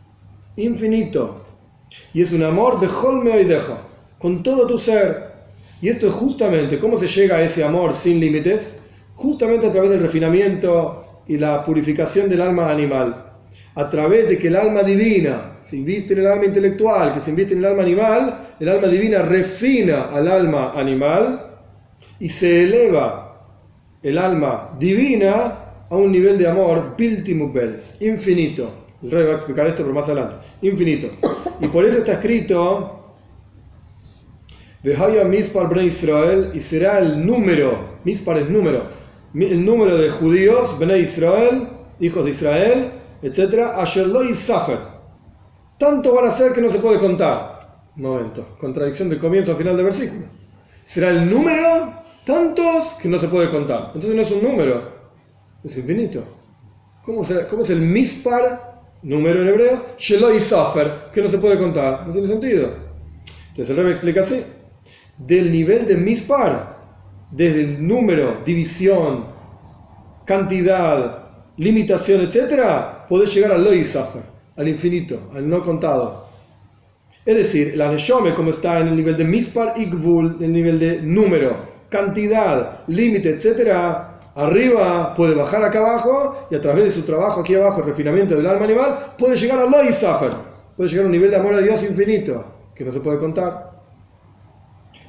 [0.56, 1.44] infinito.
[2.12, 3.78] Y es un amor de holme y deja,
[4.18, 5.34] con todo tu ser.
[5.80, 8.78] Y esto es justamente, ¿cómo se llega a ese amor sin límites?
[9.14, 13.32] Justamente a través del refinamiento y la purificación del alma animal.
[13.76, 17.30] A través de que el alma divina se inviste en el alma intelectual, que se
[17.30, 21.40] inviste en el alma animal, el alma divina refina al alma animal
[22.20, 23.24] y se eleva
[24.02, 25.58] el alma divina
[25.90, 26.94] a un nivel de amor
[28.00, 28.84] infinito.
[29.02, 30.36] El rey va a explicar esto, pero más adelante.
[30.62, 31.10] Infinito.
[31.60, 33.14] Y por eso está escrito
[34.82, 38.86] Vehaya Mispar Israel y será el número, Mispar es número,
[39.34, 41.68] el número de judíos, Ben Israel,
[42.00, 42.92] hijos de Israel,
[43.22, 43.60] etc.
[43.76, 44.20] Asher lo
[45.78, 47.90] Tanto van a ser que no se puede contar.
[47.96, 50.26] Un momento, contradicción de comienzo al final del versículo.
[50.84, 51.94] Será el número
[52.24, 53.86] tantos que no se puede contar.
[53.94, 54.92] Entonces no es un número,
[55.62, 56.22] es infinito.
[57.04, 59.84] ¿Cómo, es el mispar, número en hebreo?
[59.98, 62.06] Sheloi Safer, que no se puede contar.
[62.06, 62.72] No tiene sentido.
[63.50, 64.42] Entonces el rey explica así.
[65.18, 66.73] Del nivel de mispar,
[67.30, 69.24] desde el número, división,
[70.24, 71.24] cantidad,
[71.56, 74.22] limitación, etc., puede llegar al Loi Safer,
[74.56, 76.24] al infinito, al no contado.
[77.24, 81.00] Es decir, la Neshome, como está en el nivel de mispar y el nivel de
[81.02, 81.56] número,
[81.88, 83.70] cantidad, límite, etc.,
[84.34, 88.36] arriba puede bajar acá abajo y a través de su trabajo aquí abajo, el refinamiento
[88.36, 90.32] del alma animal, puede llegar a Loi Safer,
[90.76, 93.73] puede llegar a un nivel de amor a Dios infinito, que no se puede contar.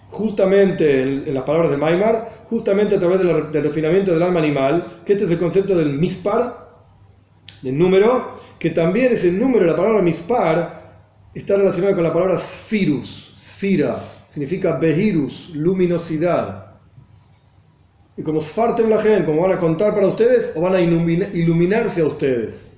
[0.09, 5.13] Justamente en, las palabras de Maimar, justamente a través del, refinamiento del alma animal, que
[5.13, 6.69] este es el concepto del mispar,
[7.61, 10.85] del número, que también ese número, la palabra mispar,
[11.33, 16.65] está relacionado con la palabra sfirus, sfira, significa behirus, luminosidad
[18.17, 22.01] y como Sfartem la gente, como van a contar para ustedes o van a iluminarse
[22.01, 22.73] a ustedes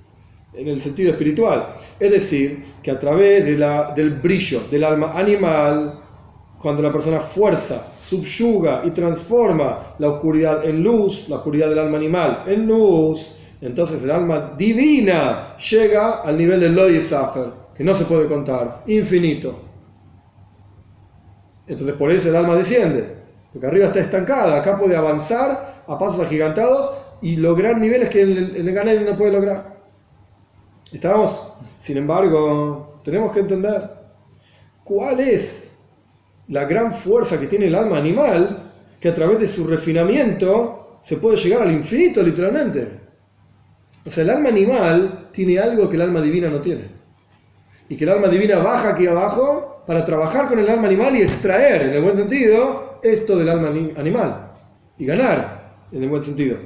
[0.52, 1.74] en el sentido espiritual.
[2.00, 5.97] Es decir, que a través del brillo del alma animal,
[6.60, 11.98] cuando la persona fuerza, subyuga y transforma la oscuridad en luz, la oscuridad del alma
[11.98, 17.00] animal en luz, entonces el alma divina llega al nivel del Loy
[17.74, 19.60] que no se puede contar, infinito.
[21.66, 23.18] Entonces por eso el alma desciende.
[23.52, 28.30] Porque arriba está estancada, acá puede avanzar a pasos agigantados y lograr niveles que en
[28.36, 29.78] el, en no puede lograr.
[30.92, 31.52] ¿Estamos?
[31.78, 33.90] Sin embargo, tenemos que entender
[34.84, 35.67] cuál es
[36.48, 41.16] la gran fuerza que tiene el alma animal que a través de su refinamiento se
[41.16, 42.88] puede llegar al infinito literalmente.
[44.04, 46.84] O sea, el alma animal tiene algo que el alma divina no tiene.
[47.88, 51.22] Y que el alma divina baja aquí abajo para trabajar con el alma animal y
[51.22, 54.48] extraer, en el buen sentido, esto del alma animal
[54.98, 56.56] y ganar, en el buen sentido.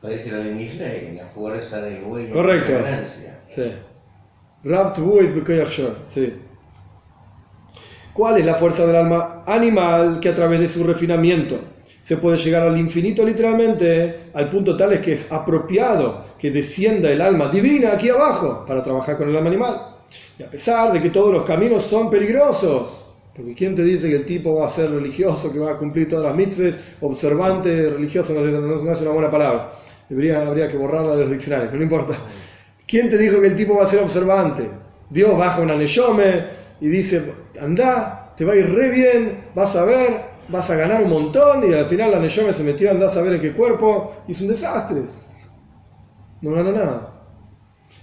[0.00, 2.30] Parece lo de Mishlei, la fuerza del buey.
[2.30, 2.72] Correcto.
[3.46, 3.72] Sí.
[6.06, 6.32] sí.
[8.18, 11.56] ¿Cuál es la fuerza del alma animal que a través de su refinamiento
[12.00, 17.12] se puede llegar al infinito literalmente, al punto tal es que es apropiado que descienda
[17.12, 19.76] el alma divina aquí abajo para trabajar con el alma animal?
[20.36, 24.16] Y a pesar de que todos los caminos son peligrosos, porque ¿quién te dice que
[24.16, 28.34] el tipo va a ser religioso, que va a cumplir todas las mitzvahs, observante, religioso,
[28.34, 29.74] no, es una buena palabra.
[30.08, 32.18] Debería, habría que borrarla de los diccionarios, pero no importa.
[32.84, 34.68] ¿Quién te dijo que el tipo va a ser observante?
[35.08, 39.84] Dios baja una neyome y dice, anda, te va a ir re bien, vas a
[39.84, 43.10] ver, vas a ganar un montón, y al final la neyome se metió, anda a
[43.10, 45.02] saber en qué cuerpo, y es un desastre.
[46.40, 47.14] No ganó nada.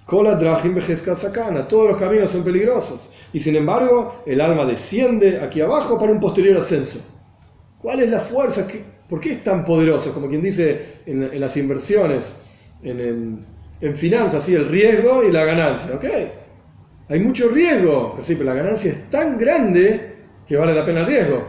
[0.05, 0.79] Cola drahim
[1.15, 3.09] sacana, todos los caminos son peligrosos.
[3.33, 6.99] Y sin embargo, el alma desciende aquí abajo para un posterior ascenso.
[7.81, 8.67] ¿Cuál es la fuerza?
[9.09, 10.13] ¿Por qué es tan poderoso?
[10.13, 12.35] Como quien dice en, las inversiones,
[12.83, 13.45] en,
[13.95, 14.53] finanzas, ¿sí?
[14.53, 15.95] el riesgo y la ganancia.
[15.95, 16.05] ¿ok?
[17.07, 20.15] Hay mucho riesgo, pero sí, pero la ganancia es tan grande
[20.47, 21.43] que vale la pena el riesgo.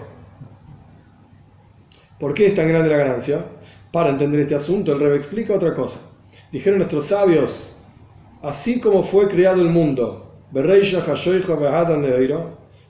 [2.18, 3.44] ¿Por qué es tan grande la ganancia?
[3.90, 6.00] Para entender este asunto, el Rebe explica otra cosa.
[6.52, 7.70] Dijeron nuestros sabios,
[8.42, 10.40] así como fue creado el mundo,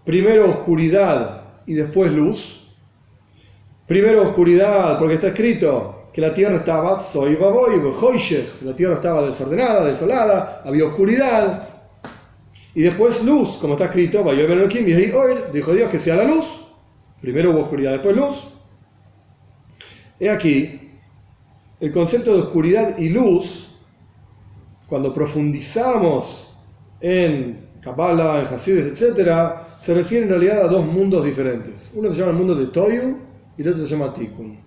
[0.05, 2.65] primero oscuridad y después luz.
[3.87, 7.01] Primero oscuridad, porque está escrito que la tierra estaba
[8.63, 11.76] la tierra estaba desordenada, desolada, había oscuridad.
[12.77, 14.23] Y después luz, como está escrito,
[15.51, 16.67] dijo Dios que sea la luz.
[17.23, 18.49] Primero hubo oscuridad, después luz.
[20.21, 20.93] He aquí,
[21.81, 23.71] el concepto de oscuridad y luz,
[24.87, 26.51] cuando profundizamos
[27.01, 31.93] en Kabbalah, en Hasides, etc., se refiere en realidad a dos mundos diferentes.
[31.95, 33.17] Uno se llama el mundo de Toyu
[33.57, 34.61] y el otro se llama Tikkun.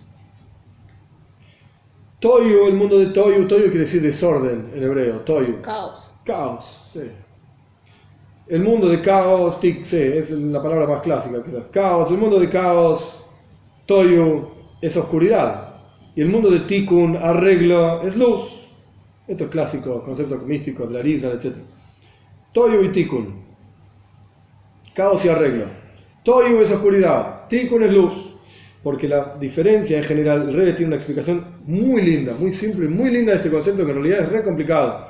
[2.18, 5.62] Toyu, el mundo de Toyu, Toyu quiere decir desorden en hebreo, Toyu.
[5.62, 6.16] Caos.
[6.24, 7.02] Caos, sí.
[8.50, 11.64] El mundo de caos, sí, es la palabra más clásica quizás.
[11.70, 13.22] Caos, el mundo de caos,
[13.86, 14.48] Toyu
[14.82, 15.76] es oscuridad.
[16.16, 18.68] Y el mundo de Tikkun, arreglo, es luz.
[19.28, 21.58] Esto es clásico, conceptos místicos de la Risa, etc.
[22.52, 23.40] Toyu y Tikkun.
[24.94, 25.66] Caos y arreglo.
[26.24, 28.30] Toyu es oscuridad, Tikkun es luz
[28.82, 33.32] porque la diferencia en general, el tiene una explicación muy linda, muy simple, muy linda
[33.32, 35.06] de este concepto que en realidad es re complicado.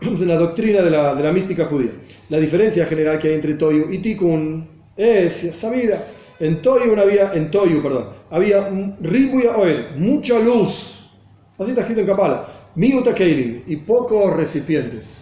[0.12, 1.92] Es una doctrina de la, de la mística judía.
[2.28, 6.04] La diferencia general que hay entre Toyu y Tikkun es sabida.
[6.38, 11.10] En Toyu había, en Toyu, perdón, había ribuya oil, mucha luz.
[11.58, 12.70] Así está escrito en Kapala.
[12.76, 15.16] Miuta Keilim y pocos recipientes.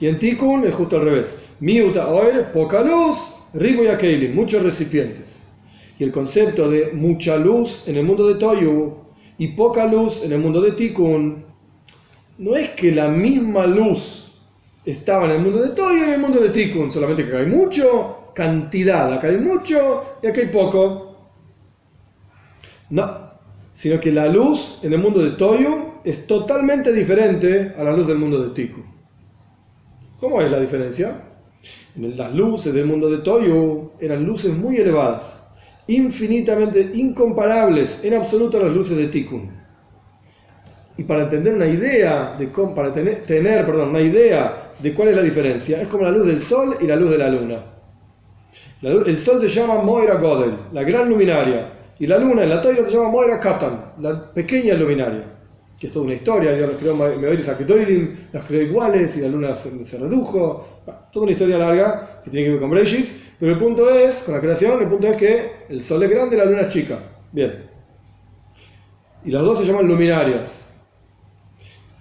[0.00, 1.36] Y en Tikkun es justo al revés.
[1.60, 5.40] Miuta oil, poca luz, ribuya Keilim, muchos recipientes
[6.00, 8.94] y el concepto de mucha luz en el mundo de Toyu
[9.36, 11.44] y poca luz en el mundo de Tikkun,
[12.40, 14.32] no es que la misma luz
[14.86, 17.38] estaba en el mundo de Toyu y en el mundo de Tikkun, solamente que acá
[17.40, 21.18] hay mucho, cantidad, acá hay mucho y acá hay poco.
[22.88, 23.04] No,
[23.72, 28.06] sino que la luz en el mundo de Toyu es totalmente diferente a la luz
[28.06, 28.86] del mundo de Tikkun.
[30.18, 31.20] ¿Cómo es la diferencia?
[31.96, 35.42] Las luces del mundo de Toyu eran luces muy elevadas
[35.88, 39.59] infinitamente incomparables en absoluto a las luces de Tikkun.
[41.00, 45.16] Y para entender una idea, de, para tener, tener perdón, una idea de cuál es
[45.16, 47.64] la diferencia, es como la luz del sol y la luz de la luna.
[48.82, 52.84] el sol se llama Moira Godel, la gran luminaria, y la luna en la toira
[52.84, 55.24] se llama Moira Katan, la pequeña luminaria,
[55.78, 59.28] que es toda una historia, Dios los creó Meoiris Aketoilim, las creó iguales y la
[59.28, 63.52] luna se, se redujo, toda una historia larga que tiene que ver con Breishis, pero
[63.52, 66.38] el punto es, con la creación, el punto es que el sol es grande y
[66.38, 66.98] la luna es chica.
[67.32, 67.70] Bien.
[69.24, 70.69] Y las dos se llaman luminarias.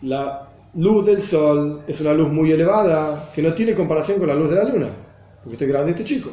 [0.02, 4.36] La luz del sol es una luz muy elevada que no tiene comparación con la
[4.36, 4.88] luz de la luna,
[5.44, 6.30] porque este es grande y este chico.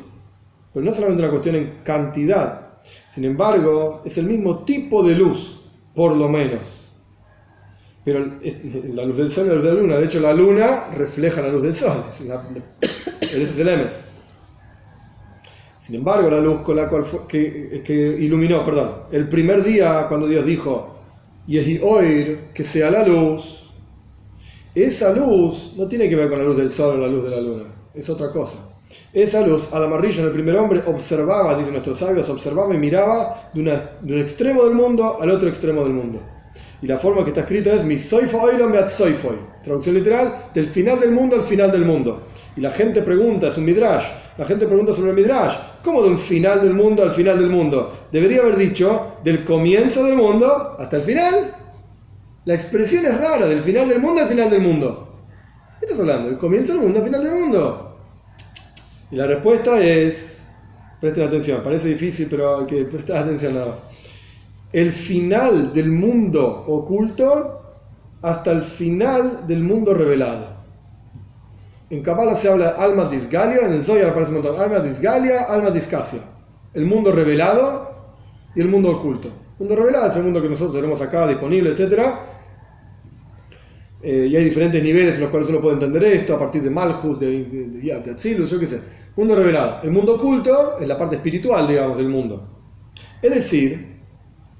[0.73, 2.61] Pero no es solamente una cuestión en cantidad.
[3.09, 5.63] Sin embargo, es el mismo tipo de luz,
[5.95, 6.83] por lo menos.
[8.05, 8.25] Pero
[8.95, 9.97] la luz del sol y la luz de la luna.
[9.97, 12.05] De hecho, la luna refleja la luz del sol.
[13.21, 14.01] Ese es el Emes.
[15.81, 20.45] Sin embargo, la luz con la cual que, iluminó, perdón, el primer día cuando Dios
[20.45, 20.96] dijo,
[21.47, 23.73] y oír que sea la luz,
[24.75, 27.31] esa luz no tiene que ver con la luz del sol o la luz de
[27.31, 28.59] la luna, es otra cosa.
[29.13, 33.61] Esa luz, Adamarrillo en el primer hombre, observaba, dicen nuestros sabios, observaba y miraba de,
[33.61, 36.21] un extremo del mundo al otro extremo del mundo.
[36.83, 37.97] Y la forma que está escrita es mi
[39.63, 42.27] Traducción literal, del final del mundo al final del mundo.
[42.57, 44.07] Y la gente pregunta, es un midrash,
[44.39, 47.51] la gente pregunta sobre el midrash, ¿cómo de un final del mundo al final del
[47.51, 48.09] mundo?
[48.11, 51.55] Debería haber dicho del comienzo del mundo hasta el final.
[52.47, 55.09] La expresión es rara, del final del mundo al final del mundo.
[55.79, 56.29] ¿Qué estás hablando?
[56.29, 57.99] ¿Del comienzo del mundo al final del mundo?
[59.11, 60.45] Y la respuesta es,
[61.01, 63.85] presten atención, parece difícil, pero hay que prestar atención nada más
[64.73, 67.63] el final del mundo oculto
[68.23, 70.56] hasta el final del mundo revelado.
[71.89, 75.43] En Kabbalah se habla de alma disgalia, en el Zohar aparece un montón, alma disgalia,
[75.45, 76.21] alma discasia.
[76.75, 78.15] El mundo revelado
[78.55, 79.29] y el mundo oculto.
[79.29, 82.03] El mundo revelado es el mundo que nosotros tenemos acá disponible, etc.
[84.03, 86.71] Eh, y hay diferentes niveles en los cuales uno puede entender esto, a partir de
[86.71, 88.81] Malchus, de, de, yo qué sé.
[89.15, 89.83] Mundo revelado.
[89.83, 92.49] El mundo oculto es la parte espiritual, digamos, del mundo.
[93.23, 93.97] Es decir,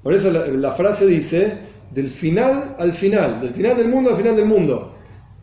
[0.01, 1.53] por eso la, frase dice,
[1.91, 4.95] del final al final, del final del mundo al final del mundo.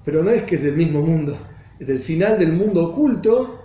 [0.04, 1.36] Pero no es que es del mismo mundo,
[1.78, 3.60] es del final del mundo oculto,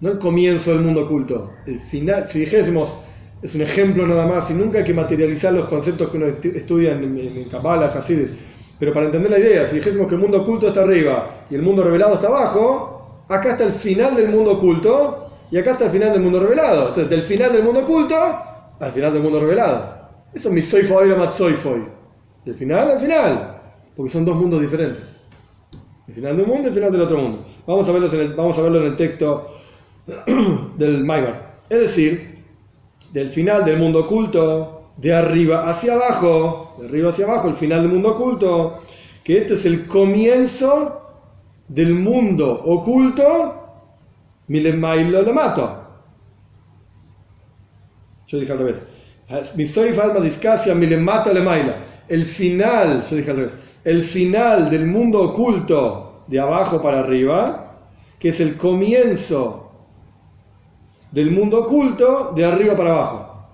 [0.00, 1.52] no el comienzo del mundo oculto.
[1.66, 2.98] El final, si dijésemos,
[3.42, 6.92] es un ejemplo nada más, y nunca hay que materializar los conceptos que uno estudia
[6.92, 8.34] en, en, Kabbalah, Hasides.
[8.78, 11.62] Pero para entender la idea, si dijésemos que el mundo oculto está arriba y el
[11.62, 15.92] mundo revelado está abajo, acá está el final del mundo oculto y acá está el
[15.92, 16.88] final del mundo revelado.
[16.88, 18.16] Entonces, del final del mundo oculto
[18.78, 19.96] al final del mundo revelado.
[20.34, 21.84] Eso es mi soifoy la matsoifoy.
[22.44, 23.60] Del final al final.
[23.94, 25.15] Porque son dos mundos diferentes.
[26.08, 27.44] El final de un mundo y el final del otro mundo.
[27.66, 29.50] Vamos a, verlos en el, vamos a verlo en el texto
[30.76, 31.60] del Maimar.
[31.68, 32.44] Es decir,
[33.12, 37.82] del final del mundo oculto, de arriba hacia abajo, de arriba hacia abajo, el final
[37.82, 38.78] del mundo oculto,
[39.24, 41.02] que este es el comienzo
[41.68, 43.82] del mundo oculto,
[44.46, 45.82] milemailo lo mato.
[48.26, 48.86] Yo dije al revés.
[49.56, 51.76] Mi soy alma discasia, milemato le maila.
[52.08, 53.56] El final, yo dije al revés,
[53.86, 57.76] el final del mundo oculto de abajo para arriba,
[58.18, 59.70] que es el comienzo
[61.12, 63.46] del mundo oculto de arriba para abajo.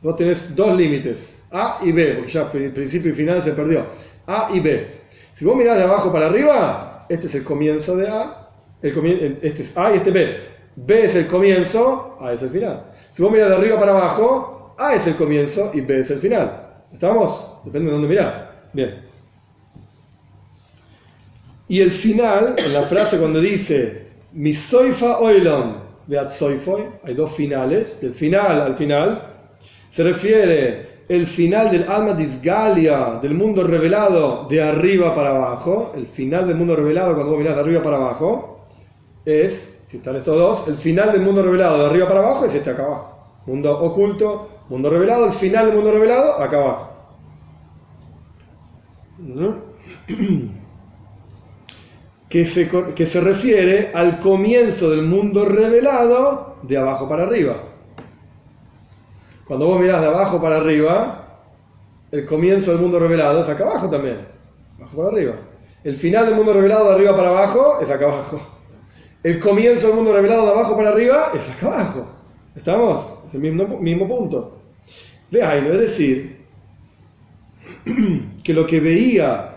[0.00, 3.84] Vos tenés dos límites, A y B, porque ya principio y final se perdió.
[4.26, 5.02] A y B.
[5.30, 8.48] Si vos mirás de abajo para arriba, este es el comienzo de A,
[8.80, 10.38] este es A y este B.
[10.74, 12.92] B es el comienzo, A es el final.
[13.10, 16.18] Si vos mirás de arriba para abajo, A es el comienzo y B es el
[16.18, 16.86] final.
[16.90, 17.58] ¿Estamos?
[17.66, 18.42] Depende de dónde mirás.
[18.72, 19.05] Bien.
[21.68, 27.32] Y el final, en la frase cuando dice, mi soifa oilon, veat soifoy, hay dos
[27.32, 29.22] finales, del final al final,
[29.90, 36.06] se refiere el final del alma disgalia, del mundo revelado de arriba para abajo, el
[36.06, 38.66] final del mundo revelado cuando vos mirás de arriba para abajo,
[39.24, 42.54] es, si están estos dos, el final del mundo revelado de arriba para abajo es
[42.54, 43.12] este acá abajo.
[43.46, 46.92] Mundo oculto, mundo revelado, el final del mundo revelado acá abajo.
[52.36, 57.62] Que se, que se refiere al comienzo del mundo revelado de abajo para arriba.
[59.46, 61.40] Cuando vos mirás de abajo para arriba,
[62.12, 64.28] el comienzo del mundo revelado es acá abajo también.
[64.76, 65.32] Abajo para arriba.
[65.82, 68.38] El final del mundo revelado de arriba para abajo es acá abajo.
[69.22, 72.06] El comienzo del mundo revelado de abajo para arriba es acá abajo.
[72.54, 73.14] ¿Estamos?
[73.24, 74.58] Es el mismo, mismo punto.
[75.30, 76.44] De ahí, es decir,
[78.44, 79.55] que lo que veía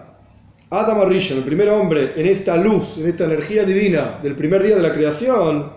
[0.72, 4.76] Adam Arishon, el primer hombre, en esta luz, en esta energía divina del primer día
[4.76, 5.72] de la creación,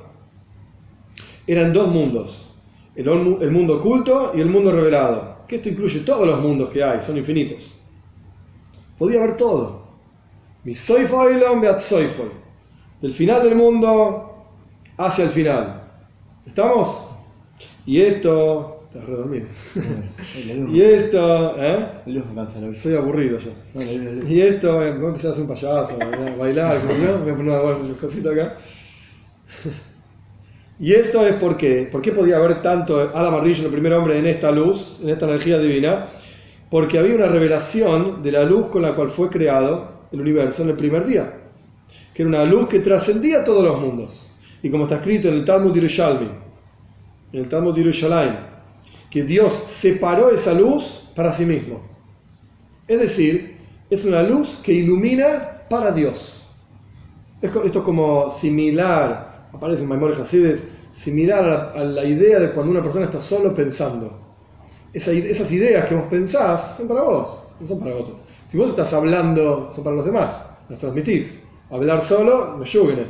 [1.47, 2.55] eran dos mundos.
[2.95, 5.47] El, mundo oculto y el mundo revelado.
[5.49, 7.73] Que esto incluye todos los mundos que hay, son infinitos.
[8.99, 9.83] Podía haber todo.
[10.65, 11.07] Mi soy
[11.79, 12.07] soy
[13.01, 14.45] Del final del mundo
[14.99, 15.91] hacia el final.
[16.45, 17.07] ¿Estamos?
[17.87, 19.47] Y esto Estás redormido.
[20.71, 21.87] y esto, ¿eh?
[22.75, 23.51] Soy aburrido yo.
[24.29, 27.19] y esto, eh, voy a hacer un payaso, a bailar, ¿no?
[27.21, 28.55] Voy a poner una cosita acá.
[30.79, 34.27] y esto es porque, ¿por qué podía haber tanto Adam Arrillo, el primer hombre, en
[34.27, 36.09] esta luz, en esta energía divina?
[36.71, 40.69] Porque había una revelación de la luz con la cual fue creado el universo en
[40.69, 41.33] el primer día.
[42.13, 44.31] Que era una luz que trascendía todos los mundos.
[44.63, 46.29] Y como está escrito en el Talmud Yerushalmi,
[47.33, 48.52] en el Talmud Yerushalayim,
[49.13, 51.83] que Dios separó esa luz para sí mismo.
[52.89, 53.59] Es decir,
[53.91, 56.45] es una luz que ilumina para Dios.
[57.43, 62.83] Esto es como similar, aparece en Maimor Hasides, similar a la, idea de cuando una
[62.83, 64.19] persona está solo pensando.
[64.95, 68.19] esas ideas que vos pensás son para vos, no son para otros.
[68.47, 71.41] Si vos estás hablando, son para los demás, las transmitís.
[71.69, 73.07] Hablar solo, me llueve.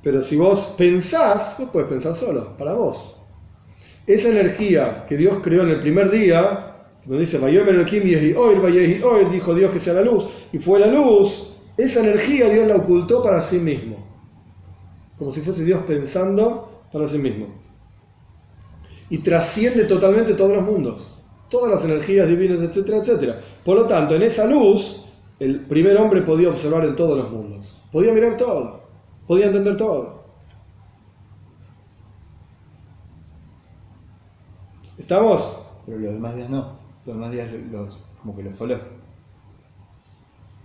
[0.00, 3.17] Pero si vos pensás, vos puedes pensar solo, para vos.
[4.08, 7.38] Esa energía que Dios creó en el primer día, donde dice,
[9.30, 13.22] dijo Dios que sea la luz, y fue la luz, esa energía Dios la ocultó
[13.22, 14.02] para sí mismo.
[15.18, 17.48] Como si fuese Dios pensando para sí mismo.
[19.10, 21.18] Y trasciende totalmente todos los mundos,
[21.50, 23.42] todas las energías divinas, etcétera, etcétera.
[23.62, 25.04] Por lo tanto, en esa luz,
[25.38, 27.82] el primer hombre podía observar en todos los mundos.
[27.92, 28.84] Podía mirar todo,
[29.26, 30.17] podía entender todo.
[34.98, 35.62] ¿Estamos?
[35.86, 36.76] Pero los demás días no.
[37.06, 38.78] Los demás días los, como que los solo.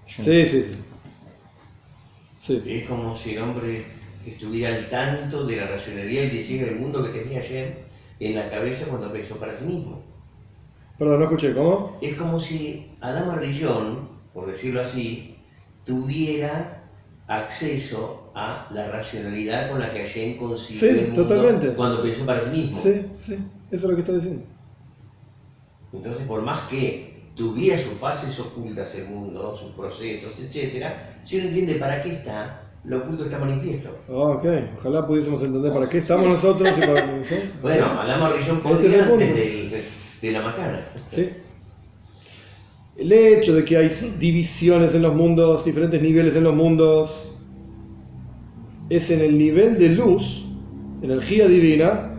[0.08, 0.76] Sí, sí,
[2.38, 3.86] sí, Es como si el hombre
[4.26, 7.86] estuviera al tanto de la racionalidad y diseño del mundo que tenía ayer
[8.20, 10.04] en la cabeza cuando pensó para sí mismo.
[11.00, 11.98] Perdón, no escuché, ¿cómo?
[12.02, 15.38] Es como si Adama Rillón, por decirlo así,
[15.86, 16.84] tuviera
[17.28, 21.74] acceso a la racionalidad con la que ayer concibió el mundo totalmente.
[21.74, 22.80] cuando pensó para sí mismo.
[22.80, 23.38] Sí, sí.
[23.74, 24.44] Eso es lo que está diciendo.
[25.92, 30.86] Entonces, por más que tuviera sus fases ocultas el mundo, sus procesos, etc.,
[31.24, 33.90] si uno entiende para qué está, lo oculto está manifiesto.
[34.10, 34.46] Ah, ok,
[34.78, 37.04] ojalá pudiésemos entender para qué estamos nosotros y para
[37.64, 39.84] Bueno, hablamos Rillón podría desde
[40.22, 40.86] de la macana.
[41.10, 41.30] Sí.
[42.96, 47.32] El hecho de que hay divisiones en los mundos, diferentes niveles en los mundos,
[48.92, 50.46] es en el nivel de luz,
[51.02, 52.12] energía divina,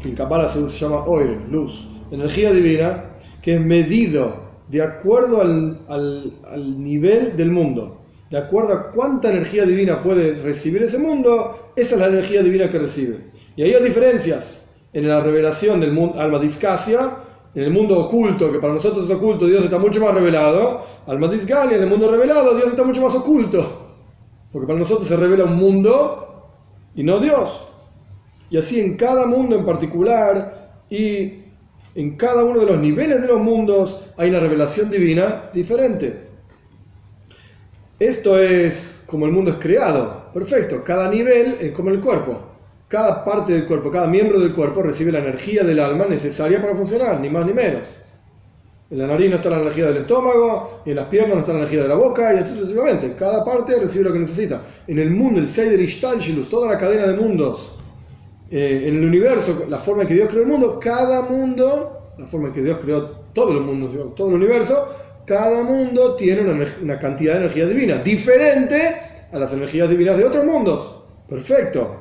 [0.00, 5.80] que en Kabbalah se llama oil, luz, energía divina, que es medido de acuerdo al,
[5.88, 8.00] al, al, nivel del mundo.
[8.30, 12.70] De acuerdo a cuánta energía divina puede recibir ese mundo, esa es la energía divina
[12.70, 13.18] que recibe.
[13.56, 17.16] Y ahí hay diferencias en la revelación del mundo, alma discasia,
[17.54, 20.86] en el mundo oculto, que para nosotros es oculto, Dios está mucho más revelado.
[21.06, 23.80] Alma disgalia, en el mundo revelado, Dios está mucho más oculto.
[24.50, 26.50] Porque para nosotros se revela un mundo
[26.94, 27.66] y no Dios.
[28.52, 31.44] Y así en cada mundo en particular y
[31.94, 36.28] en cada uno de los niveles de los mundos hay una revelación divina diferente.
[37.98, 40.30] Esto es como el mundo es creado.
[40.34, 40.84] Perfecto.
[40.84, 42.42] Cada nivel es como el cuerpo.
[42.88, 46.74] Cada parte del cuerpo, cada miembro del cuerpo recibe la energía del alma necesaria para
[46.74, 47.84] funcionar, ni más ni menos.
[48.90, 51.52] En la nariz no está la energía del estómago, y en las piernas no está
[51.52, 53.14] la energía de la boca, y así sucesivamente.
[53.18, 54.60] Cada parte recibe lo que necesita.
[54.86, 57.78] En el mundo, el Seider Ishtalshilus, toda la cadena de mundos,
[58.54, 62.26] eh, en el universo, la forma en que Dios creó el mundo, cada mundo, la
[62.26, 64.94] forma en que Dios creó todos los mundos, todo el universo,
[65.24, 66.42] cada mundo tiene
[66.82, 68.94] una, cantidad de energía divina, diferente
[69.32, 71.02] a las energías divinas de otros mundos.
[71.26, 71.96] Perfecto.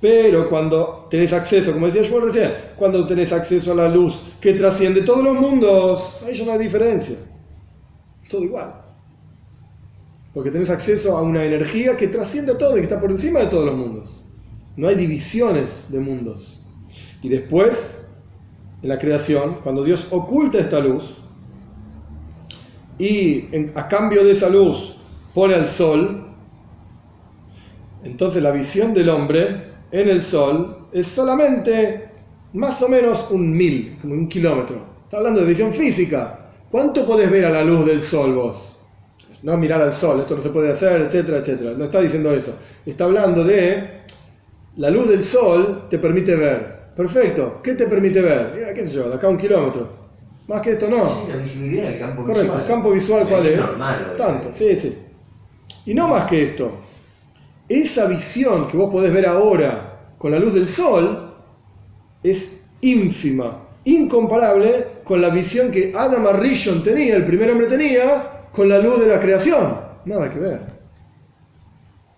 [0.00, 4.54] Pero cuando tenés acceso, como decía yo recién, cuando tenés acceso a la luz que
[4.54, 7.16] trasciende todos los mundos, ahí ya no hay diferencia.
[8.30, 8.72] Todo igual.
[10.32, 13.46] Porque tenés acceso a una energía que trasciende todo y que está por encima de
[13.48, 14.19] todos los mundos.
[14.80, 16.62] No hay divisiones de mundos.
[17.20, 18.06] Y después,
[18.80, 21.18] en la creación, cuando Dios oculta esta luz
[22.98, 24.96] y a cambio de esa luz
[25.34, 26.32] pone al sol,
[28.04, 32.12] entonces la visión del hombre en el Sol es solamente
[32.54, 34.82] más o menos un mil, como un kilómetro.
[35.04, 36.52] Está hablando de visión física.
[36.70, 38.78] ¿Cuánto podés ver a la luz del Sol vos?
[39.42, 41.72] No mirar al Sol, esto no se puede hacer, etcétera, etcétera.
[41.76, 42.56] No está diciendo eso.
[42.86, 43.99] Está hablando de
[44.76, 46.80] la luz del Sol te permite ver.
[46.94, 47.60] Perfecto.
[47.62, 48.52] ¿Qué te permite ver?
[48.54, 50.00] Mira, qué sé yo, de acá a un kilómetro.
[50.48, 51.26] Más que esto no.
[51.28, 52.60] la visibilidad del campo Correcto, visual.
[52.62, 53.58] el campo visual cuál es.
[53.58, 54.98] Normal, Tanto, sí, sí.
[55.86, 56.72] Y no más que esto
[57.70, 61.34] esa visión que vos podés ver ahora con la luz del sol
[62.20, 68.68] es ínfima, incomparable con la visión que Adam Arishon tenía, el primer hombre tenía, con
[68.68, 69.80] la luz de la creación.
[70.04, 70.60] Nada que ver.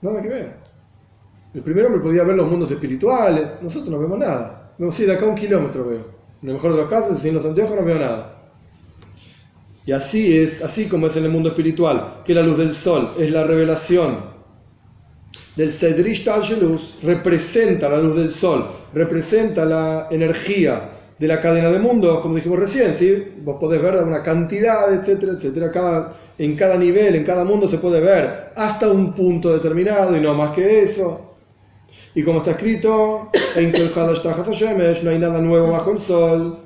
[0.00, 0.61] Nada que ver.
[1.54, 4.72] El primer hombre podía ver los mundos espirituales, nosotros no vemos nada.
[4.78, 6.06] No, sí, de acá un kilómetro veo.
[6.42, 8.38] En el mejor de los casos, sin los anteojos no veo nada.
[9.84, 13.10] Y así es, así como es en el mundo espiritual, que la luz del sol
[13.18, 14.32] es la revelación
[15.56, 20.88] del Sedrish Talshelus representa la luz del sol, representa la energía
[21.18, 23.34] de la cadena de mundos, como dijimos recién, ¿sí?
[23.42, 25.70] vos podés ver una cantidad, etcétera, etcétera.
[25.70, 30.20] Cada, en cada nivel, en cada mundo se puede ver hasta un punto determinado y
[30.20, 31.31] no más que eso.
[32.14, 33.72] Y como está escrito, en
[35.02, 36.58] no hay nada nuevo bajo el sol.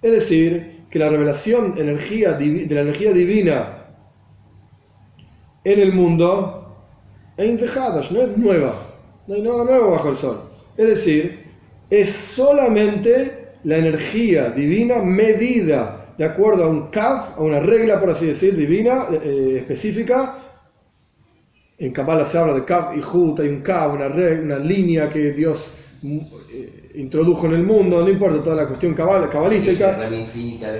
[0.00, 3.88] Es decir, que la revelación de la energía divina
[5.64, 6.76] en el mundo
[8.12, 8.74] no es nueva,
[9.26, 10.40] no hay nada nuevo bajo el sol.
[10.76, 11.44] Es decir,
[11.90, 18.10] es solamente la energía divina medida de acuerdo a un kav, a una regla, por
[18.10, 20.43] así decir, divina, eh, específica.
[21.78, 25.32] En Kabbalah se habla de kav y Hut, hay un kav, una, una línea que
[25.32, 25.72] Dios
[26.04, 29.96] eh, introdujo en el mundo, no importa toda la cuestión cabalística.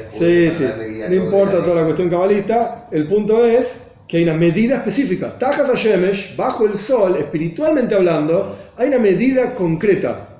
[0.06, 0.64] Sí, sí,
[1.08, 5.36] no importa toda la cuestión cabalista, el punto es que hay una medida específica.
[5.38, 10.33] Tajas a Shemesh, bajo el sol, espiritualmente hablando, hay una medida concreta.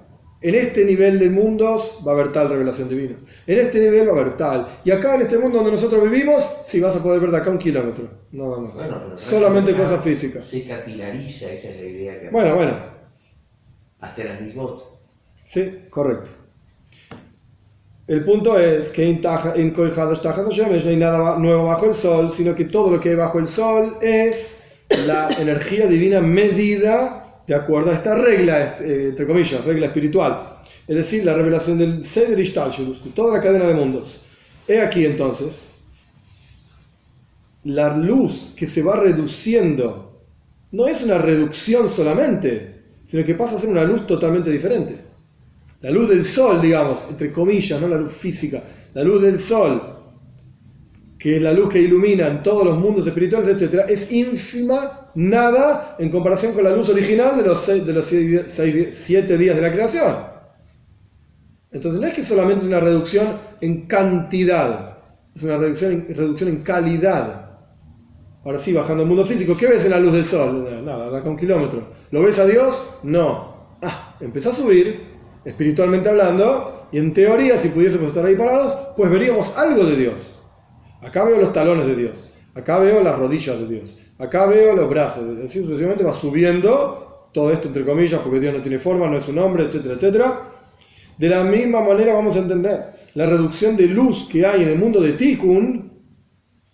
[0.45, 3.17] En este nivel de mundos va a haber tal revelación divina.
[3.47, 4.69] En este nivel va a haber tal.
[4.85, 7.49] Y acá en este mundo donde nosotros vivimos, sí vas a poder ver de acá
[7.49, 8.11] un kilómetro.
[8.31, 9.19] Nada más.
[9.19, 10.45] Solamente cosas físicas.
[10.45, 12.29] Se capilariza, esa es la idea que.
[12.29, 12.75] Bueno, bueno.
[14.01, 14.69] Hasta las mismas.
[15.47, 16.29] Sí, correcto.
[18.07, 22.91] El punto es que en no hay nada nuevo bajo el sol, sino que todo
[22.91, 24.65] lo que hay bajo el sol es
[25.07, 30.59] la energía divina medida de acuerdo a esta regla, eh, entre comillas, regla espiritual.
[30.87, 34.21] Es decir, la revelación del Seder de toda la cadena de mundos.
[34.69, 35.55] He aquí entonces
[37.65, 40.23] la luz que se va reduciendo
[40.73, 44.97] no es una reducción solamente, sino que pasa a ser una luz totalmente diferente.
[45.81, 48.63] La luz del sol, digamos, entre comillas, no la luz física,
[48.95, 49.83] la luz del sol,
[51.19, 55.97] que es la luz que ilumina en todos los mundos espirituales, etc., es ínfima, nada,
[55.99, 59.73] en comparación con la luz original de los, seis, de los siete días de la
[59.73, 60.15] creación.
[61.71, 64.99] Entonces no es que solamente es una reducción en cantidad,
[65.35, 67.59] es una reducción reducción en calidad.
[68.45, 70.85] Ahora sí, bajando al mundo físico, ¿qué ves en la luz del sol?
[70.85, 71.89] Nada, da con un kilómetro.
[72.11, 72.99] ¿Lo ves a Dios?
[73.03, 73.69] No.
[73.83, 75.01] Ah, empezó a subir,
[75.45, 80.35] espiritualmente hablando, y en teoría, si pudiésemos estar ahí parados, pues veríamos algo de Dios.
[81.03, 84.89] Acá veo los talones de Dios, acá veo las rodillas de Dios, acá veo los
[84.89, 89.19] brazos, así sucesivamente va subiendo todo esto entre comillas, porque Dios no tiene forma, no
[89.19, 90.51] es un hombre, etcétera, etcétera.
[91.19, 92.85] De la misma manera vamos a entender
[93.15, 95.93] la reducción de luz que hay en el mundo de Tikkun,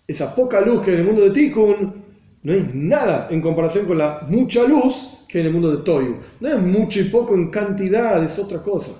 [0.07, 2.01] esa poca luz que hay en el mundo de Tikkun,
[2.43, 5.83] No es nada en comparación con la mucha luz que hay en el mundo de
[5.83, 6.17] Toyu.
[6.39, 8.91] No es mucho y poco en cantidad, es otra cosa.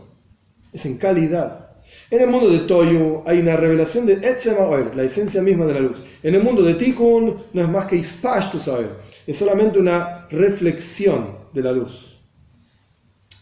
[0.71, 1.70] Es en calidad.
[2.11, 5.75] En el mundo de Toyu hay una revelación de Etzema Oer, la esencia misma de
[5.75, 5.99] la luz.
[6.21, 8.91] En el mundo de Tikkun no es más que Ispashtus Oer,
[9.25, 12.19] es solamente una reflexión de la luz.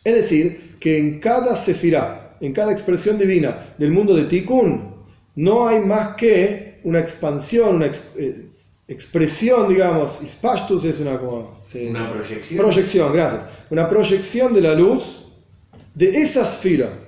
[0.03, 4.93] Es decir, que en cada sefirá, en cada expresión divina del mundo de Tikkun,
[5.36, 8.49] no hay más que una expansión, una eh,
[8.88, 11.59] expresión, digamos, Ispashtus es una, como,
[11.89, 12.59] Una proyección.
[12.59, 13.41] proyección, gracias.
[13.72, 15.26] Una proyección de la luz
[15.95, 16.99] de esa esfera.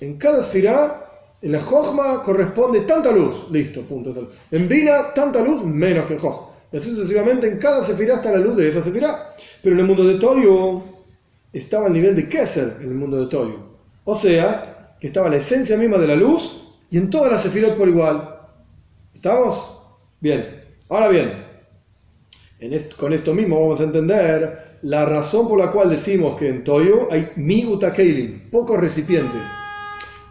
[0.00, 1.03] En cada esfera,
[1.44, 4.14] en la Jochma corresponde tanta luz, listo, punto.
[4.50, 6.48] En Bina, tanta luz menos que en Jochma.
[6.72, 9.34] Y así sucesivamente, en cada sefirá está la luz de esa sefirá.
[9.62, 10.82] Pero en el mundo de Toyo
[11.52, 13.58] estaba al nivel de Keser, en el mundo de Toyo.
[14.04, 17.76] O sea, que estaba la esencia misma de la luz y en todas las sefirot
[17.76, 18.40] por igual.
[19.14, 19.82] ¿Estamos?
[20.20, 20.64] Bien.
[20.88, 21.44] Ahora bien,
[22.96, 27.06] con esto mismo vamos a entender la razón por la cual decimos que en Toyo
[27.10, 29.36] hay miuta keilim, poco recipiente.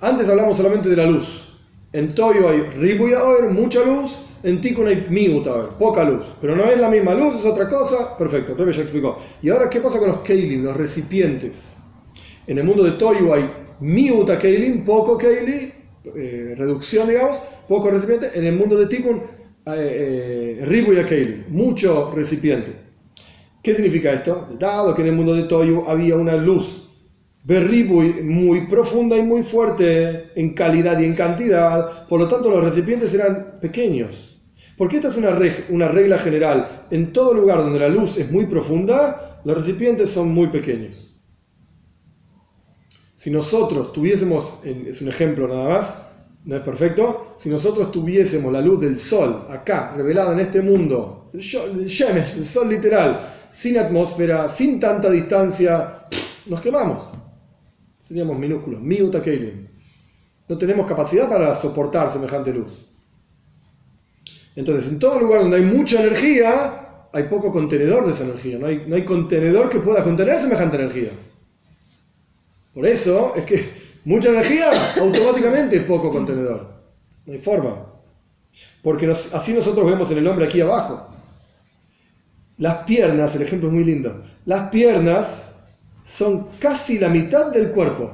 [0.04, 1.54] Antes hablamos solamente de la luz.
[1.94, 4.24] En Toyo hay ribuya oer, mucha luz.
[4.44, 6.26] En Tikkun hay miuta oer, poca luz.
[6.42, 8.18] Pero no es la misma luz, es otra cosa.
[8.18, 9.18] Perfecto, Rebe ya explicó.
[9.42, 11.76] Y ahora, ¿qué pasa con los keilim, los recipientes?
[12.48, 13.50] En el mundo de Toyo hay
[13.80, 15.72] miuta keilim, poco keilim,
[16.14, 17.38] eh, reducción, digamos,
[17.70, 18.30] poco recipiente.
[18.36, 19.22] En el mundo de Tikkun
[19.68, 22.74] eh, eh, mucho recipiente.
[23.62, 24.50] ¿Qué significa esto?
[24.60, 26.83] Dado que en el mundo de Toyu había una luz
[27.44, 32.64] berribu muy profunda y muy fuerte en calidad y en cantidad, por lo tanto los
[32.64, 34.42] recipientes eran pequeños.
[34.78, 35.38] Porque esta es una,
[35.70, 36.88] una regla general.
[36.90, 41.12] En todo lugar donde la luz es muy profunda, los recipientes son muy pequeños.
[43.14, 46.08] Si nosotros tuviésemos, es un ejemplo nada más,
[46.46, 47.36] no es perfecto.
[47.38, 53.30] Si nosotros tuviésemos la luz del sol acá, revelada en este mundo, el sol literal,
[53.50, 56.08] sin atmósfera, sin tanta distancia,
[56.48, 57.23] nos quemamos.
[58.04, 59.22] Seríamos minúsculos, miuta
[60.50, 62.86] No tenemos capacidad para soportar semejante luz.
[64.58, 68.60] Entonces, en todo lugar donde hay mucha energía, hay poco contenedor de esa energía.
[68.60, 71.12] No hay, no hay contenedor que pueda contener semejante energía.
[72.74, 73.70] Por eso es que
[74.04, 76.74] mucha energía, automáticamente poco contenedor.
[77.26, 77.86] No hay forma.
[78.82, 81.08] Porque así nosotros vemos en el hombre aquí abajo.
[82.58, 84.22] Las piernas, el ejemplo es muy lindo.
[84.46, 85.53] Las piernas
[86.04, 88.12] son casi la mitad del cuerpo.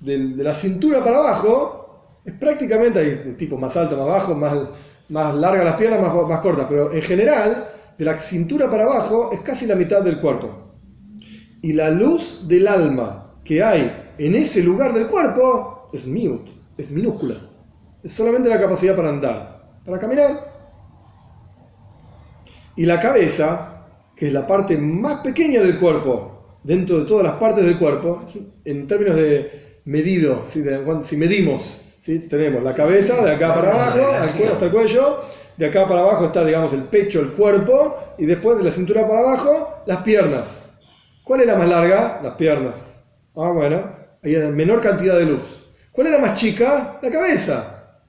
[0.00, 4.54] De, la cintura para abajo, es prácticamente, hay tipo más alto, más bajo, más,
[5.08, 6.66] más larga las piernas, más, más cortas.
[6.68, 10.74] Pero en general, de la cintura para abajo, es casi la mitad del cuerpo.
[11.62, 15.76] Y la luz del alma que hay en ese lugar del cuerpo
[16.06, 17.34] mute, es minúscula.
[18.02, 20.54] Es solamente la capacidad para andar, para caminar.
[22.76, 26.35] Y la cabeza, que es la parte más pequeña del cuerpo,
[26.66, 28.24] dentro de todas las partes del cuerpo,
[28.64, 32.26] en términos de medido, si, medimos, ¿sí?
[32.28, 34.04] tenemos la cabeza de acá para abajo,
[34.52, 35.22] hasta el cuello,
[35.56, 39.06] de acá para abajo está, digamos, el pecho, el cuerpo, y después de la cintura
[39.06, 40.70] para abajo, las piernas.
[41.22, 42.20] ¿Cuál es la más larga?
[42.22, 42.96] Las piernas.
[43.36, 43.88] Ah, bueno,
[44.24, 45.62] había menor cantidad de luz.
[45.92, 46.98] ¿Cuál era más chica?
[47.00, 48.00] La cabeza.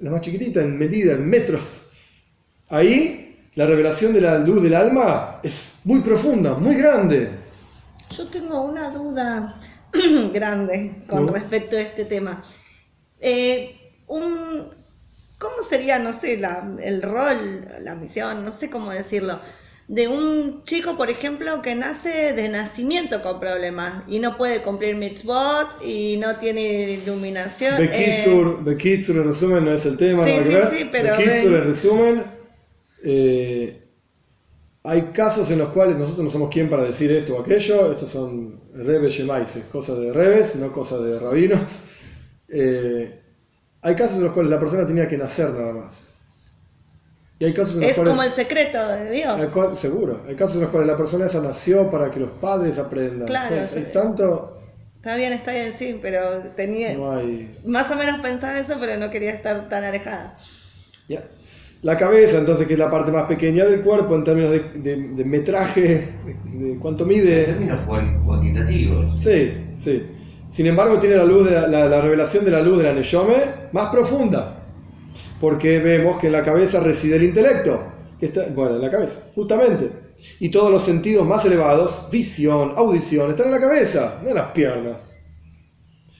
[0.00, 1.82] La más chiquitita en medida, en metros.
[2.68, 7.39] Ahí la revelación de la luz del alma es muy profunda, muy grande.
[8.16, 9.60] Yo tengo una duda
[10.32, 12.42] grande con respecto a este tema.
[13.20, 16.40] Eh, ¿Cómo sería, no sé,
[16.82, 19.40] el rol, la misión, no sé cómo decirlo?
[19.90, 24.94] de un chico, por ejemplo, que nace de nacimiento con problemas y no puede cumplir
[24.94, 27.76] mitzvot y no tiene iluminación.
[27.76, 29.02] Bekitsur, eh...
[29.08, 32.22] en resumen no es el tema, sí, no sí, sí, pero en resumen,
[33.02, 33.79] eh,
[34.84, 38.10] hay casos en los cuales nosotros no somos quien para decir esto o aquello, estos
[38.10, 41.60] son rebes yemaises, cosas de rebes, no cosas de rabinos.
[42.48, 43.22] Eh,
[43.82, 46.10] hay casos en los cuales la persona tenía que nacer nada más
[47.40, 49.78] es como el secreto de Dios.
[49.78, 50.22] seguro.
[50.28, 53.26] Hay casos en los cuales la persona esa nació para que los padres aprendan.
[53.26, 53.56] Claro.
[53.56, 54.58] Pues, tanto...
[54.96, 56.94] Está bien, está bien, sí, pero tenía...
[57.64, 60.36] Más o menos pensaba eso, pero no quería estar tan alejada.
[61.82, 66.08] La cabeza, entonces, que es la parte más pequeña del cuerpo en términos de, metraje,
[66.52, 67.40] de, cuánto mide.
[67.40, 67.80] En términos
[68.24, 69.20] cuantitativos.
[69.20, 70.02] Sí, sí.
[70.48, 73.36] Sin embargo, tiene la luz de la, revelación de la luz de la Neyome
[73.72, 74.60] más profunda
[75.40, 77.82] porque vemos que en la cabeza reside el intelecto,
[78.18, 79.90] que está, bueno, en la cabeza, justamente.
[80.38, 84.50] Y todos los sentidos más elevados, visión, audición, están en la cabeza, no en las
[84.50, 85.16] piernas.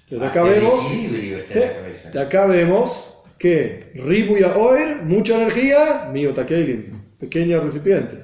[0.05, 3.10] Entonces acá vemos, de acá vemos
[3.41, 8.22] que Ribuya Oer, mucha energía, Miota pequeño recipiente.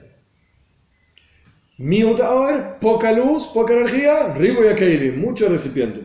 [1.79, 6.01] Miut ahora, poca luz, poca energía, ribo y Keilim, mucho recipiente.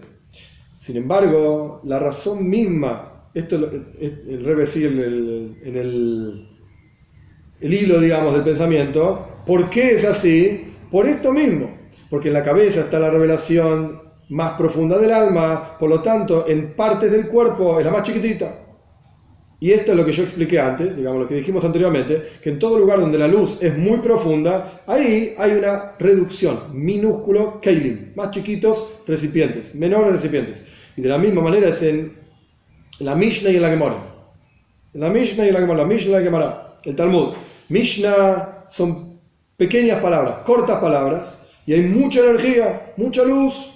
[0.80, 6.50] Sin embargo, la razón misma, esto el Rebbe sigue en el, el,
[7.60, 10.74] el hilo, digamos, del pensamiento, ¿por qué es así?
[10.90, 11.70] Por esto mismo,
[12.10, 16.74] porque en la cabeza está la revelación más profunda del alma, por lo tanto, en
[16.76, 18.61] partes del cuerpo es la más chiquitita.
[19.64, 22.58] Y esto es lo que yo expliqué antes, digamos lo que dijimos anteriormente, que en
[22.58, 28.32] todo lugar donde la luz es muy profunda, ahí hay una reducción, minúsculo Keilim, más
[28.32, 30.66] chiquitos recipientes, menores recipientes.
[30.98, 32.12] Y de la misma manera es en
[33.02, 33.98] la Mishnah y en la Gemara.
[34.96, 37.34] En la Mishnah y en la Gemara, la Mishnah y la Gemara, el Talmud.
[37.70, 39.20] Mishnah son
[39.58, 41.38] pequeñas palabras, cortas palabras,
[41.68, 43.74] y hay mucha energía, mucha luz,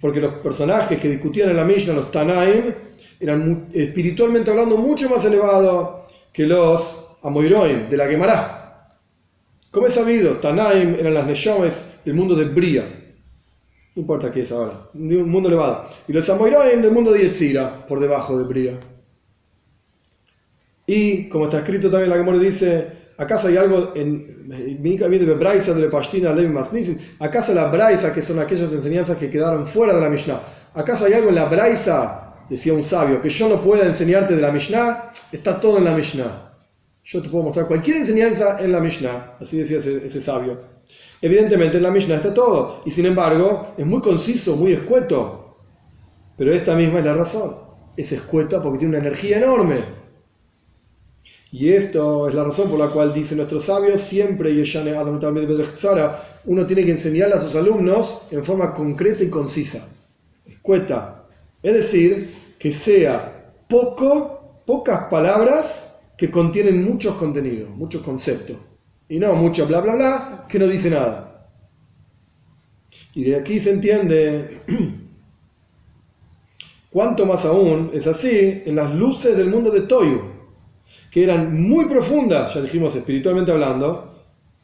[0.00, 2.87] porque los personajes que discutían en la Mishnah, los Tanaim,
[3.20, 8.88] eran espiritualmente hablando mucho más elevados que los Amoiroim de la Gemara.
[9.70, 12.84] Como es sabido, Tanaim eran las Neshomes del mundo de Bria.
[13.94, 15.88] No importa qué es ahora, un mundo elevado.
[16.06, 18.78] Y los Amoiroim del mundo de Yetzira, por debajo de Bria.
[20.86, 22.86] Y como está escrito también, la Gemara dice,
[23.18, 24.38] ¿acaso hay algo en?
[27.18, 30.40] ¿Acaso la Braisa, que son aquellas enseñanzas que quedaron fuera de la Mishnah?
[30.74, 34.42] ¿Acaso hay algo en la Braisa, decía un sabio, que yo no pueda enseñarte de
[34.42, 35.12] la Mishnah?
[35.32, 36.48] Está todo en la Mishnah.
[37.04, 40.58] Yo te puedo mostrar cualquier enseñanza en la Mishnah, así decía ese, sabio.
[41.22, 45.56] Evidentemente en la Mishnah está todo, y sin embargo es muy conciso, muy escueto.
[46.36, 47.56] Pero esta misma es la razón.
[47.96, 49.80] Es escueta porque tiene una energía enorme.
[51.50, 54.52] Y esto es la razón por la cual dice nuestro sabio siempre,
[56.44, 59.88] uno tiene que enseñarle a sus alumnos en forma concreta y concisa,
[60.46, 61.17] escueta.
[61.62, 68.56] Es decir, que sea poco, pocas palabras que contienen muchos contenidos, muchos conceptos.
[69.08, 71.50] Y no mucho bla bla bla que no dice nada.
[73.14, 74.60] Y de aquí se entiende
[76.90, 80.38] cuánto más aún es así en las luces del mundo de Toyu
[81.10, 84.14] que eran muy profundas, ya dijimos espiritualmente hablando,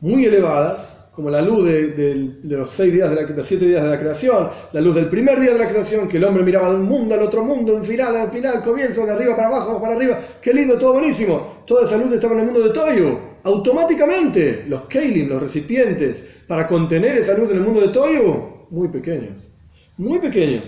[0.01, 4.01] muy elevadas, como la luz de, los seis días de la, siete días de la
[4.01, 6.87] creación, la luz del primer día de la creación, que el hombre miraba de un
[6.87, 10.19] mundo al otro mundo, en final, al final, comienzo, de arriba para abajo, para arriba,
[10.43, 11.63] qué lindo, todo buenísimo.
[11.67, 13.19] Toda esa luz estaba en el mundo de Toyo.
[13.45, 18.89] Automáticamente, los Keilim, los recipientes, para contener esa luz en el mundo de Toyo, muy
[18.89, 19.35] pequeños,
[19.97, 20.65] muy pequeños.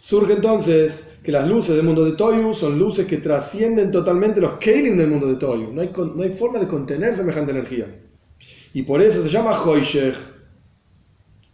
[0.00, 4.54] Surge entonces que las luces del mundo de Toyu son luces que trascienden totalmente los
[4.54, 5.72] Keilim del mundo de Toyu.
[5.72, 7.86] No hay, no hay forma de contener semejante energía.
[8.72, 10.14] Y por eso se llama Hoishech.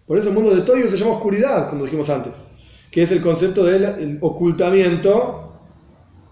[0.07, 2.49] Por eso el mundo de Toyu se llama oscuridad, como dijimos antes.
[2.91, 5.53] Que es el concepto del el ocultamiento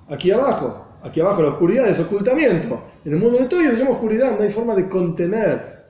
[0.09, 0.87] aquí abajo.
[1.03, 2.83] Aquí abajo la oscuridad es ocultamiento.
[3.05, 5.85] En el mundo de Toyu se llama oscuridad, no hay forma de contener.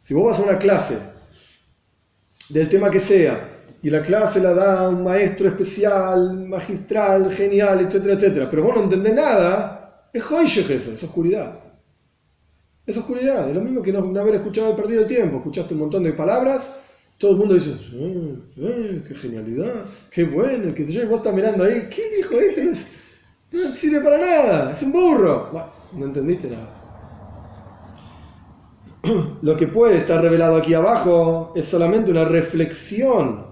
[0.00, 0.98] Si vos vas a una clase
[2.50, 3.48] del tema que sea,
[3.82, 8.84] y la clase la da un maestro especial, magistral, genial, etcétera, etcétera, pero vos no
[8.84, 11.58] entendés nada, es Hoishech eso, es oscuridad.
[12.86, 15.80] Es oscuridad, es lo mismo que no, no haber escuchado el perdido tiempo, escuchaste un
[15.80, 16.80] montón de palabras,
[17.18, 21.18] todo el mundo dice, "Sí, sí, qué genialidad, qué bueno, qué sé yo, y vos
[21.18, 22.72] estás mirando ahí, ¿qué dijo este?
[23.52, 25.48] No sirve para nada, es un burro.
[25.52, 26.70] Bueno, no entendiste nada.
[29.42, 33.46] Lo que puede estar revelado aquí abajo es solamente una reflexión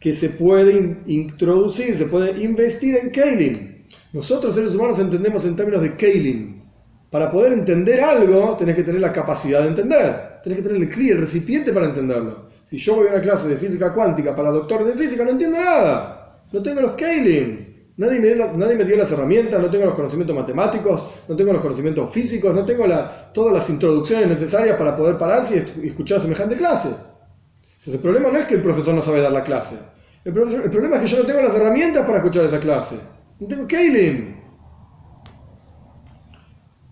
[0.00, 3.86] que se puede in- introducir, se puede investir en Keilim.
[4.12, 6.65] Nosotros seres humanos entendemos en términos de Keilim.
[7.10, 10.40] Para poder entender algo, tenés que tener la capacidad de entender.
[10.42, 12.46] Tenés que tener el cli, el recipiente para entenderlo.
[12.62, 15.58] Si yo voy a una clase de física cuántica para doctor de física, no entiendo
[15.58, 16.42] nada.
[16.52, 17.66] No tengo los Keilim.
[17.98, 21.52] Nadie me, dio nadie me dio las herramientas, no tengo los conocimientos matemáticos, no tengo
[21.52, 22.84] los conocimientos físicos, no tengo
[23.32, 26.88] todas las introducciones necesarias para poder pararse y escuchar semejante clase.
[26.88, 29.76] Entonces el problema no es que el profesor no sabe dar la clase.
[30.24, 32.96] El, problema es que yo no tengo las herramientas para escuchar esa clase.
[33.38, 34.35] No tengo Keilim.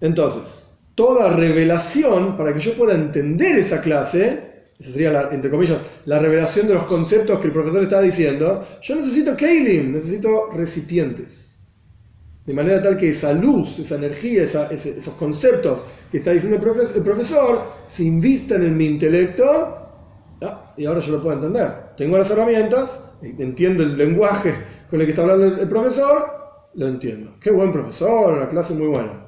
[0.05, 5.79] Entonces, toda revelación para que yo pueda entender esa clase, esa sería, la, entre comillas,
[6.05, 11.57] la revelación de los conceptos que el profesor está diciendo, yo necesito Keilim, necesito recipientes.
[12.45, 17.63] De manera tal que esa luz, esa energía, esos conceptos que está diciendo el profesor
[17.87, 19.43] se invistan en mi intelecto
[20.43, 21.95] ah, y ahora yo lo puedo entender.
[21.97, 24.55] Tengo las herramientas, entiendo el lenguaje
[24.91, 26.19] con el que está hablando el, el profesor,
[26.75, 27.37] lo entiendo.
[27.41, 29.24] Qué buen profesor, una clase muy buena.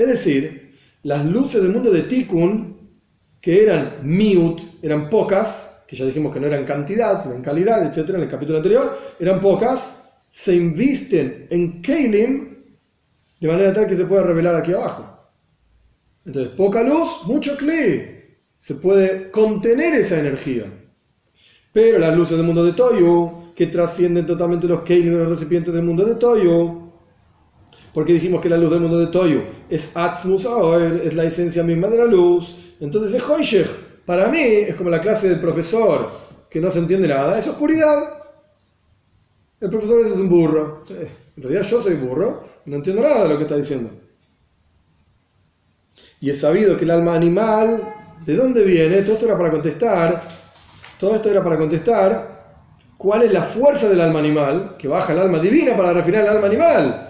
[0.00, 2.90] Es decir, las luces del mundo de Tikkun,
[3.38, 7.84] que eran miut, eran pocas, que ya dijimos que no eran cantidad, sino en calidad,
[7.84, 12.64] etc., en el capítulo anterior, eran pocas, se invisten en Keilim
[13.40, 15.28] de manera tal que se pueda revelar aquí abajo.
[16.24, 18.06] Entonces, poca luz, mucho cli.
[18.58, 20.64] Se puede contener esa energía.
[21.74, 25.74] Pero las luces del mundo de Toyo, que trascienden totalmente los Keilim y los recipientes
[25.74, 26.89] del mundo de Toyo,
[27.92, 31.62] porque dijimos que la luz del mundo de Toyo es Atzmus Aoer, es la esencia
[31.62, 32.74] misma de la luz.
[32.80, 33.68] Entonces es Hoishech.
[34.06, 36.08] Para mí es como la clase del profesor
[36.48, 38.20] que no se entiende nada, es oscuridad.
[39.60, 40.82] El profesor es un burro.
[41.36, 43.90] En realidad yo soy burro no entiendo nada de lo que está diciendo.
[46.20, 47.82] Y es sabido que el alma animal,
[48.24, 49.02] ¿de dónde viene?
[49.02, 50.22] Todo esto era para contestar.
[50.98, 52.40] Todo esto era para contestar
[52.98, 56.28] cuál es la fuerza del alma animal, que baja el alma divina para refinar el
[56.28, 57.09] alma animal.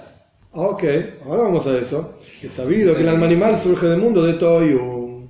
[0.52, 0.82] Ah, ok,
[1.26, 2.18] ahora vamos a eso.
[2.42, 5.28] Es sabido que el alma animal surge del mundo de Toyo.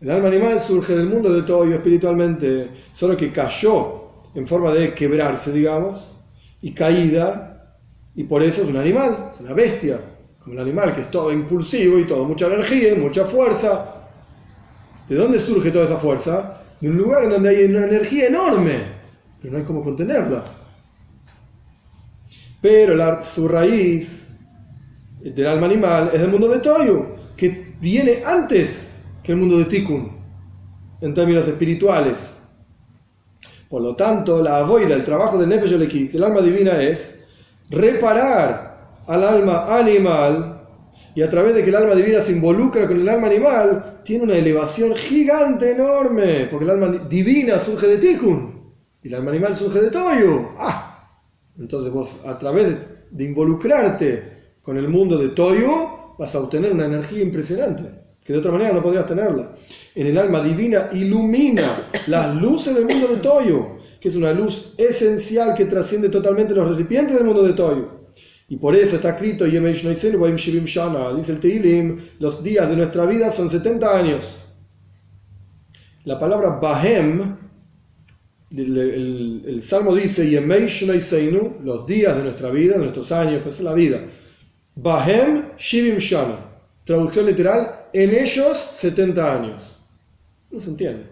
[0.00, 4.02] El alma animal surge del mundo de Toyo espiritualmente, solo que cayó
[4.34, 6.16] en forma de quebrarse, digamos,
[6.60, 7.78] y caída,
[8.16, 10.00] y por eso es un animal, es una bestia,
[10.40, 14.08] como el animal que es todo impulsivo y todo mucha energía mucha fuerza.
[15.08, 16.60] ¿De dónde surge toda esa fuerza?
[16.80, 18.78] De un lugar en donde hay una energía enorme,
[19.40, 20.44] pero no hay cómo contenerla.
[22.60, 24.23] Pero su raíz
[25.30, 29.64] del alma animal es del mundo de Toyo, que viene antes que el mundo de
[29.64, 30.12] Tikkun,
[31.00, 32.36] en términos espirituales.
[33.70, 37.20] Por lo tanto, la avoida, el trabajo de Nefesh Olekis, del alma divina, es
[37.70, 40.62] reparar al alma animal
[41.14, 44.24] y a través de que el alma divina se involucra con el alma animal, tiene
[44.24, 49.56] una elevación gigante, enorme, porque el alma divina surge de Tikkun y el alma animal
[49.56, 50.50] surge de Toyo.
[50.58, 51.08] ¡Ah!
[51.58, 52.76] Entonces vos, a través
[53.10, 54.33] de involucrarte
[54.64, 57.82] con el mundo de Toyo, vas a obtener una energía impresionante,
[58.24, 59.54] que de otra manera no podrías tenerla.
[59.94, 64.74] En el alma divina ilumina las luces del mundo de Toyo, que es una luz
[64.78, 68.08] esencial que trasciende totalmente los recipientes del mundo de Toyo.
[68.48, 73.98] Y por eso está escrito, dice el Teilim, los días de nuestra vida son 70
[73.98, 74.38] años.
[76.04, 77.36] La palabra Bahem,
[78.50, 80.30] el, el, el Salmo dice,
[81.62, 84.00] los días de nuestra vida, nuestros años, pues la vida.
[84.76, 86.38] Bahem Shivim Shana.
[86.84, 89.78] Traducción literal, en ellos 70 años.
[90.50, 91.06] No se entiende.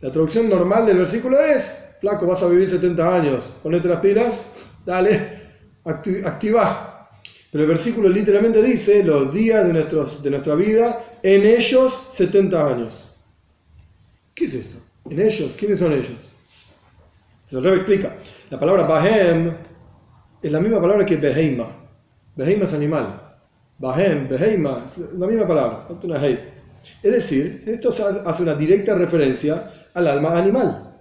[0.00, 4.50] La traducción normal del versículo es, flaco, vas a vivir 70 años, ponete las pilas,
[4.84, 5.42] dale,
[5.84, 7.10] activa.
[7.50, 12.66] Pero el versículo literalmente dice, los días de, nuestros, de nuestra vida, en ellos 70
[12.66, 13.10] años.
[14.34, 14.76] ¿Qué es esto?
[15.10, 16.12] En ellos, ¿quiénes son ellos?
[17.46, 18.16] Se lo explica.
[18.50, 19.54] La palabra Bahem
[20.40, 21.81] es la misma palabra que Beheima.
[22.34, 23.20] Beheima es animal.
[23.78, 27.92] Bahem, Beheima, es la misma palabra, una Es decir, esto
[28.24, 30.94] hace una directa referencia al alma animal.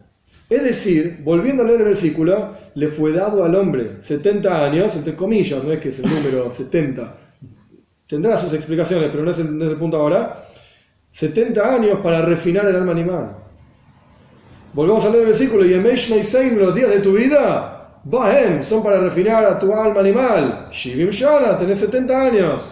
[0.50, 5.16] Es decir, volviendo a leer el versículo, le fue dado al hombre 70 años, entre
[5.16, 7.16] comillas, no es que es el número 70,
[8.08, 10.46] tendrá sus explicaciones, pero no es el, no es el punto ahora,
[11.12, 13.38] 70 años para refinar el alma animal.
[14.74, 19.00] Volvemos a leer el versículo, y en los días de tu vida, Bahem son para
[19.00, 20.70] refinar a tu alma animal.
[20.72, 22.64] Shivim Shana, tenés 70 años.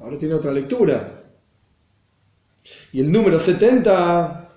[0.00, 1.22] Ahora tiene otra lectura.
[2.92, 4.48] Y el número 70,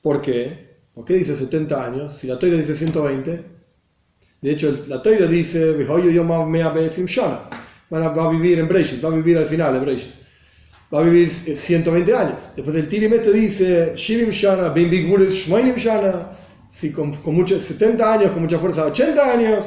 [0.00, 0.78] ¿por qué?
[0.94, 2.12] ¿Por qué dice 70 años?
[2.14, 3.56] Si la Toira dice 120.
[4.40, 5.94] De hecho, la Toira dice, va
[8.24, 10.20] a vivir en Breishis, va a vivir al final en Breishis.
[10.92, 12.52] Va a vivir 120 años.
[12.54, 15.06] Después el Tirim este dice, Shivim Shana, Bim Big
[15.76, 16.30] Shana
[16.68, 19.66] si con, muchos 70 años, con mucha fuerza, 80 años,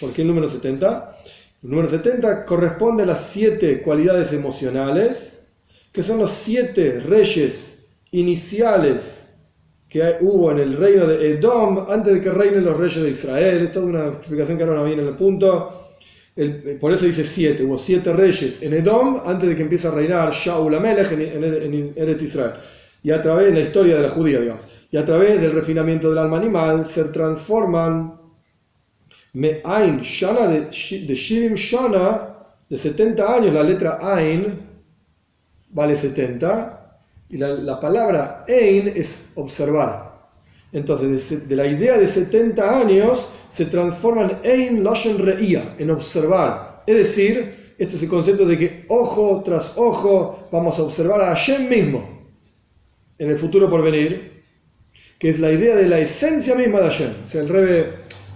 [0.00, 1.18] ¿por qué el número 70?
[1.62, 5.44] El número 70 corresponde a las siete cualidades emocionales,
[5.92, 9.20] que son los siete reyes iniciales
[9.88, 13.62] que hubo en el reino de Edom antes de que reinen los reyes de Israel.
[13.62, 15.88] Es toda una explicación que ahora no viene en el punto.
[16.36, 19.92] El, por eso dice siete, hubo siete reyes en Edom antes de que empiece a
[19.92, 22.54] reinar Shaul Amelech en, en, en Eretz Israel.
[23.04, 26.08] Y a través de la historia de la judía, digamos y a través del refinamiento
[26.08, 28.16] del alma animal se transforman
[29.32, 32.36] Me'ain Shana de, de Shana
[32.70, 34.56] de 70 años, la letra Ain
[35.70, 40.28] vale 70 y la, la palabra Ein es observar.
[40.72, 46.84] Entonces, de, la idea de 70 años se transforma en Ein Loshen Re'ia, en observar.
[46.86, 51.34] Es decir, este es el concepto de que ojo tras ojo vamos a observar a
[51.34, 52.28] Hashem mismo
[53.18, 54.33] en el futuro por venir
[55.18, 57.12] que es la idea de la esencia misma de Hashem.
[57.24, 57.44] O sea,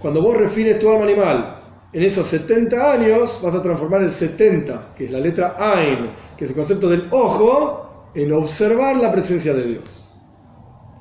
[0.01, 1.59] cuando vos refines tu alma animal
[1.91, 6.45] en esos 70 años, vas a transformar el 70, que es la letra Ain, que
[6.45, 10.11] es el concepto del ojo, en observar la presencia de Dios.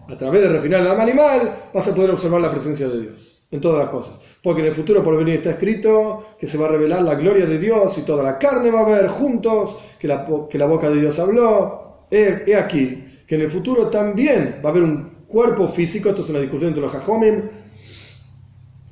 [0.09, 3.35] A través de refinar el alma animal, vas a poder observar la presencia de Dios.
[3.51, 4.21] en todas las cosas.
[4.43, 7.47] Porque en el futuro por venir está escrito que se va a revelar la gloria
[7.47, 10.91] de Dios y toda la carne va a ver juntos, que la, que la boca
[10.91, 12.07] de Dios habló.
[12.11, 16.23] He, he aquí que en el futuro también va a haber un cuerpo físico, esto
[16.23, 17.43] es una discusión entre los Jajomim,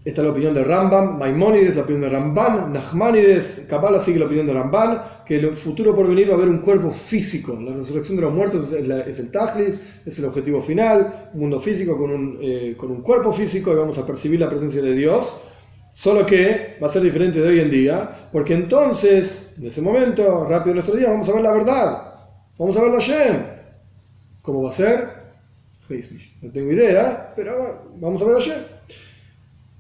[0.04, 4.26] esta es la opinión de Rambam, Maimónides, la opinión de Ramban, Nachmanides, Kabbalah sigue la
[4.26, 7.58] opinión de Ramban, que en el futuro por venir va a haber un cuerpo físico.
[7.60, 11.40] La resurrección de los muertos es, la, es el Tajlis, es el objetivo final, un
[11.40, 14.80] mundo físico con un, eh, con un cuerpo físico y vamos a percibir la presencia
[14.80, 15.38] de Dios.
[15.92, 20.46] Solo que va a ser diferente de hoy en día, porque entonces, en ese momento,
[20.48, 22.14] rápido en nuestro día, vamos a ver la verdad.
[22.56, 23.36] Vamos a ver la Shem.
[24.40, 25.15] ¿Cómo va a ser?
[26.42, 28.76] No tengo idea, pero vamos a ver a Shem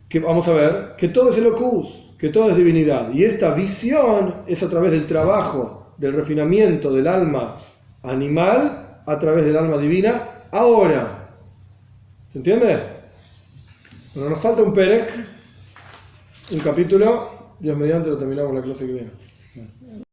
[0.08, 3.12] que vamos a ver que todo es elocus, que todo es divinidad.
[3.12, 7.56] Y esta visión es a través del trabajo, del refinamiento del alma
[8.02, 11.30] animal a través del alma divina ahora.
[12.32, 12.80] ¿Se entiende?
[14.14, 15.12] Bueno, nos falta un perec,
[16.52, 17.34] un capítulo.
[17.58, 20.05] Dios mediante lo terminamos la clase que viene.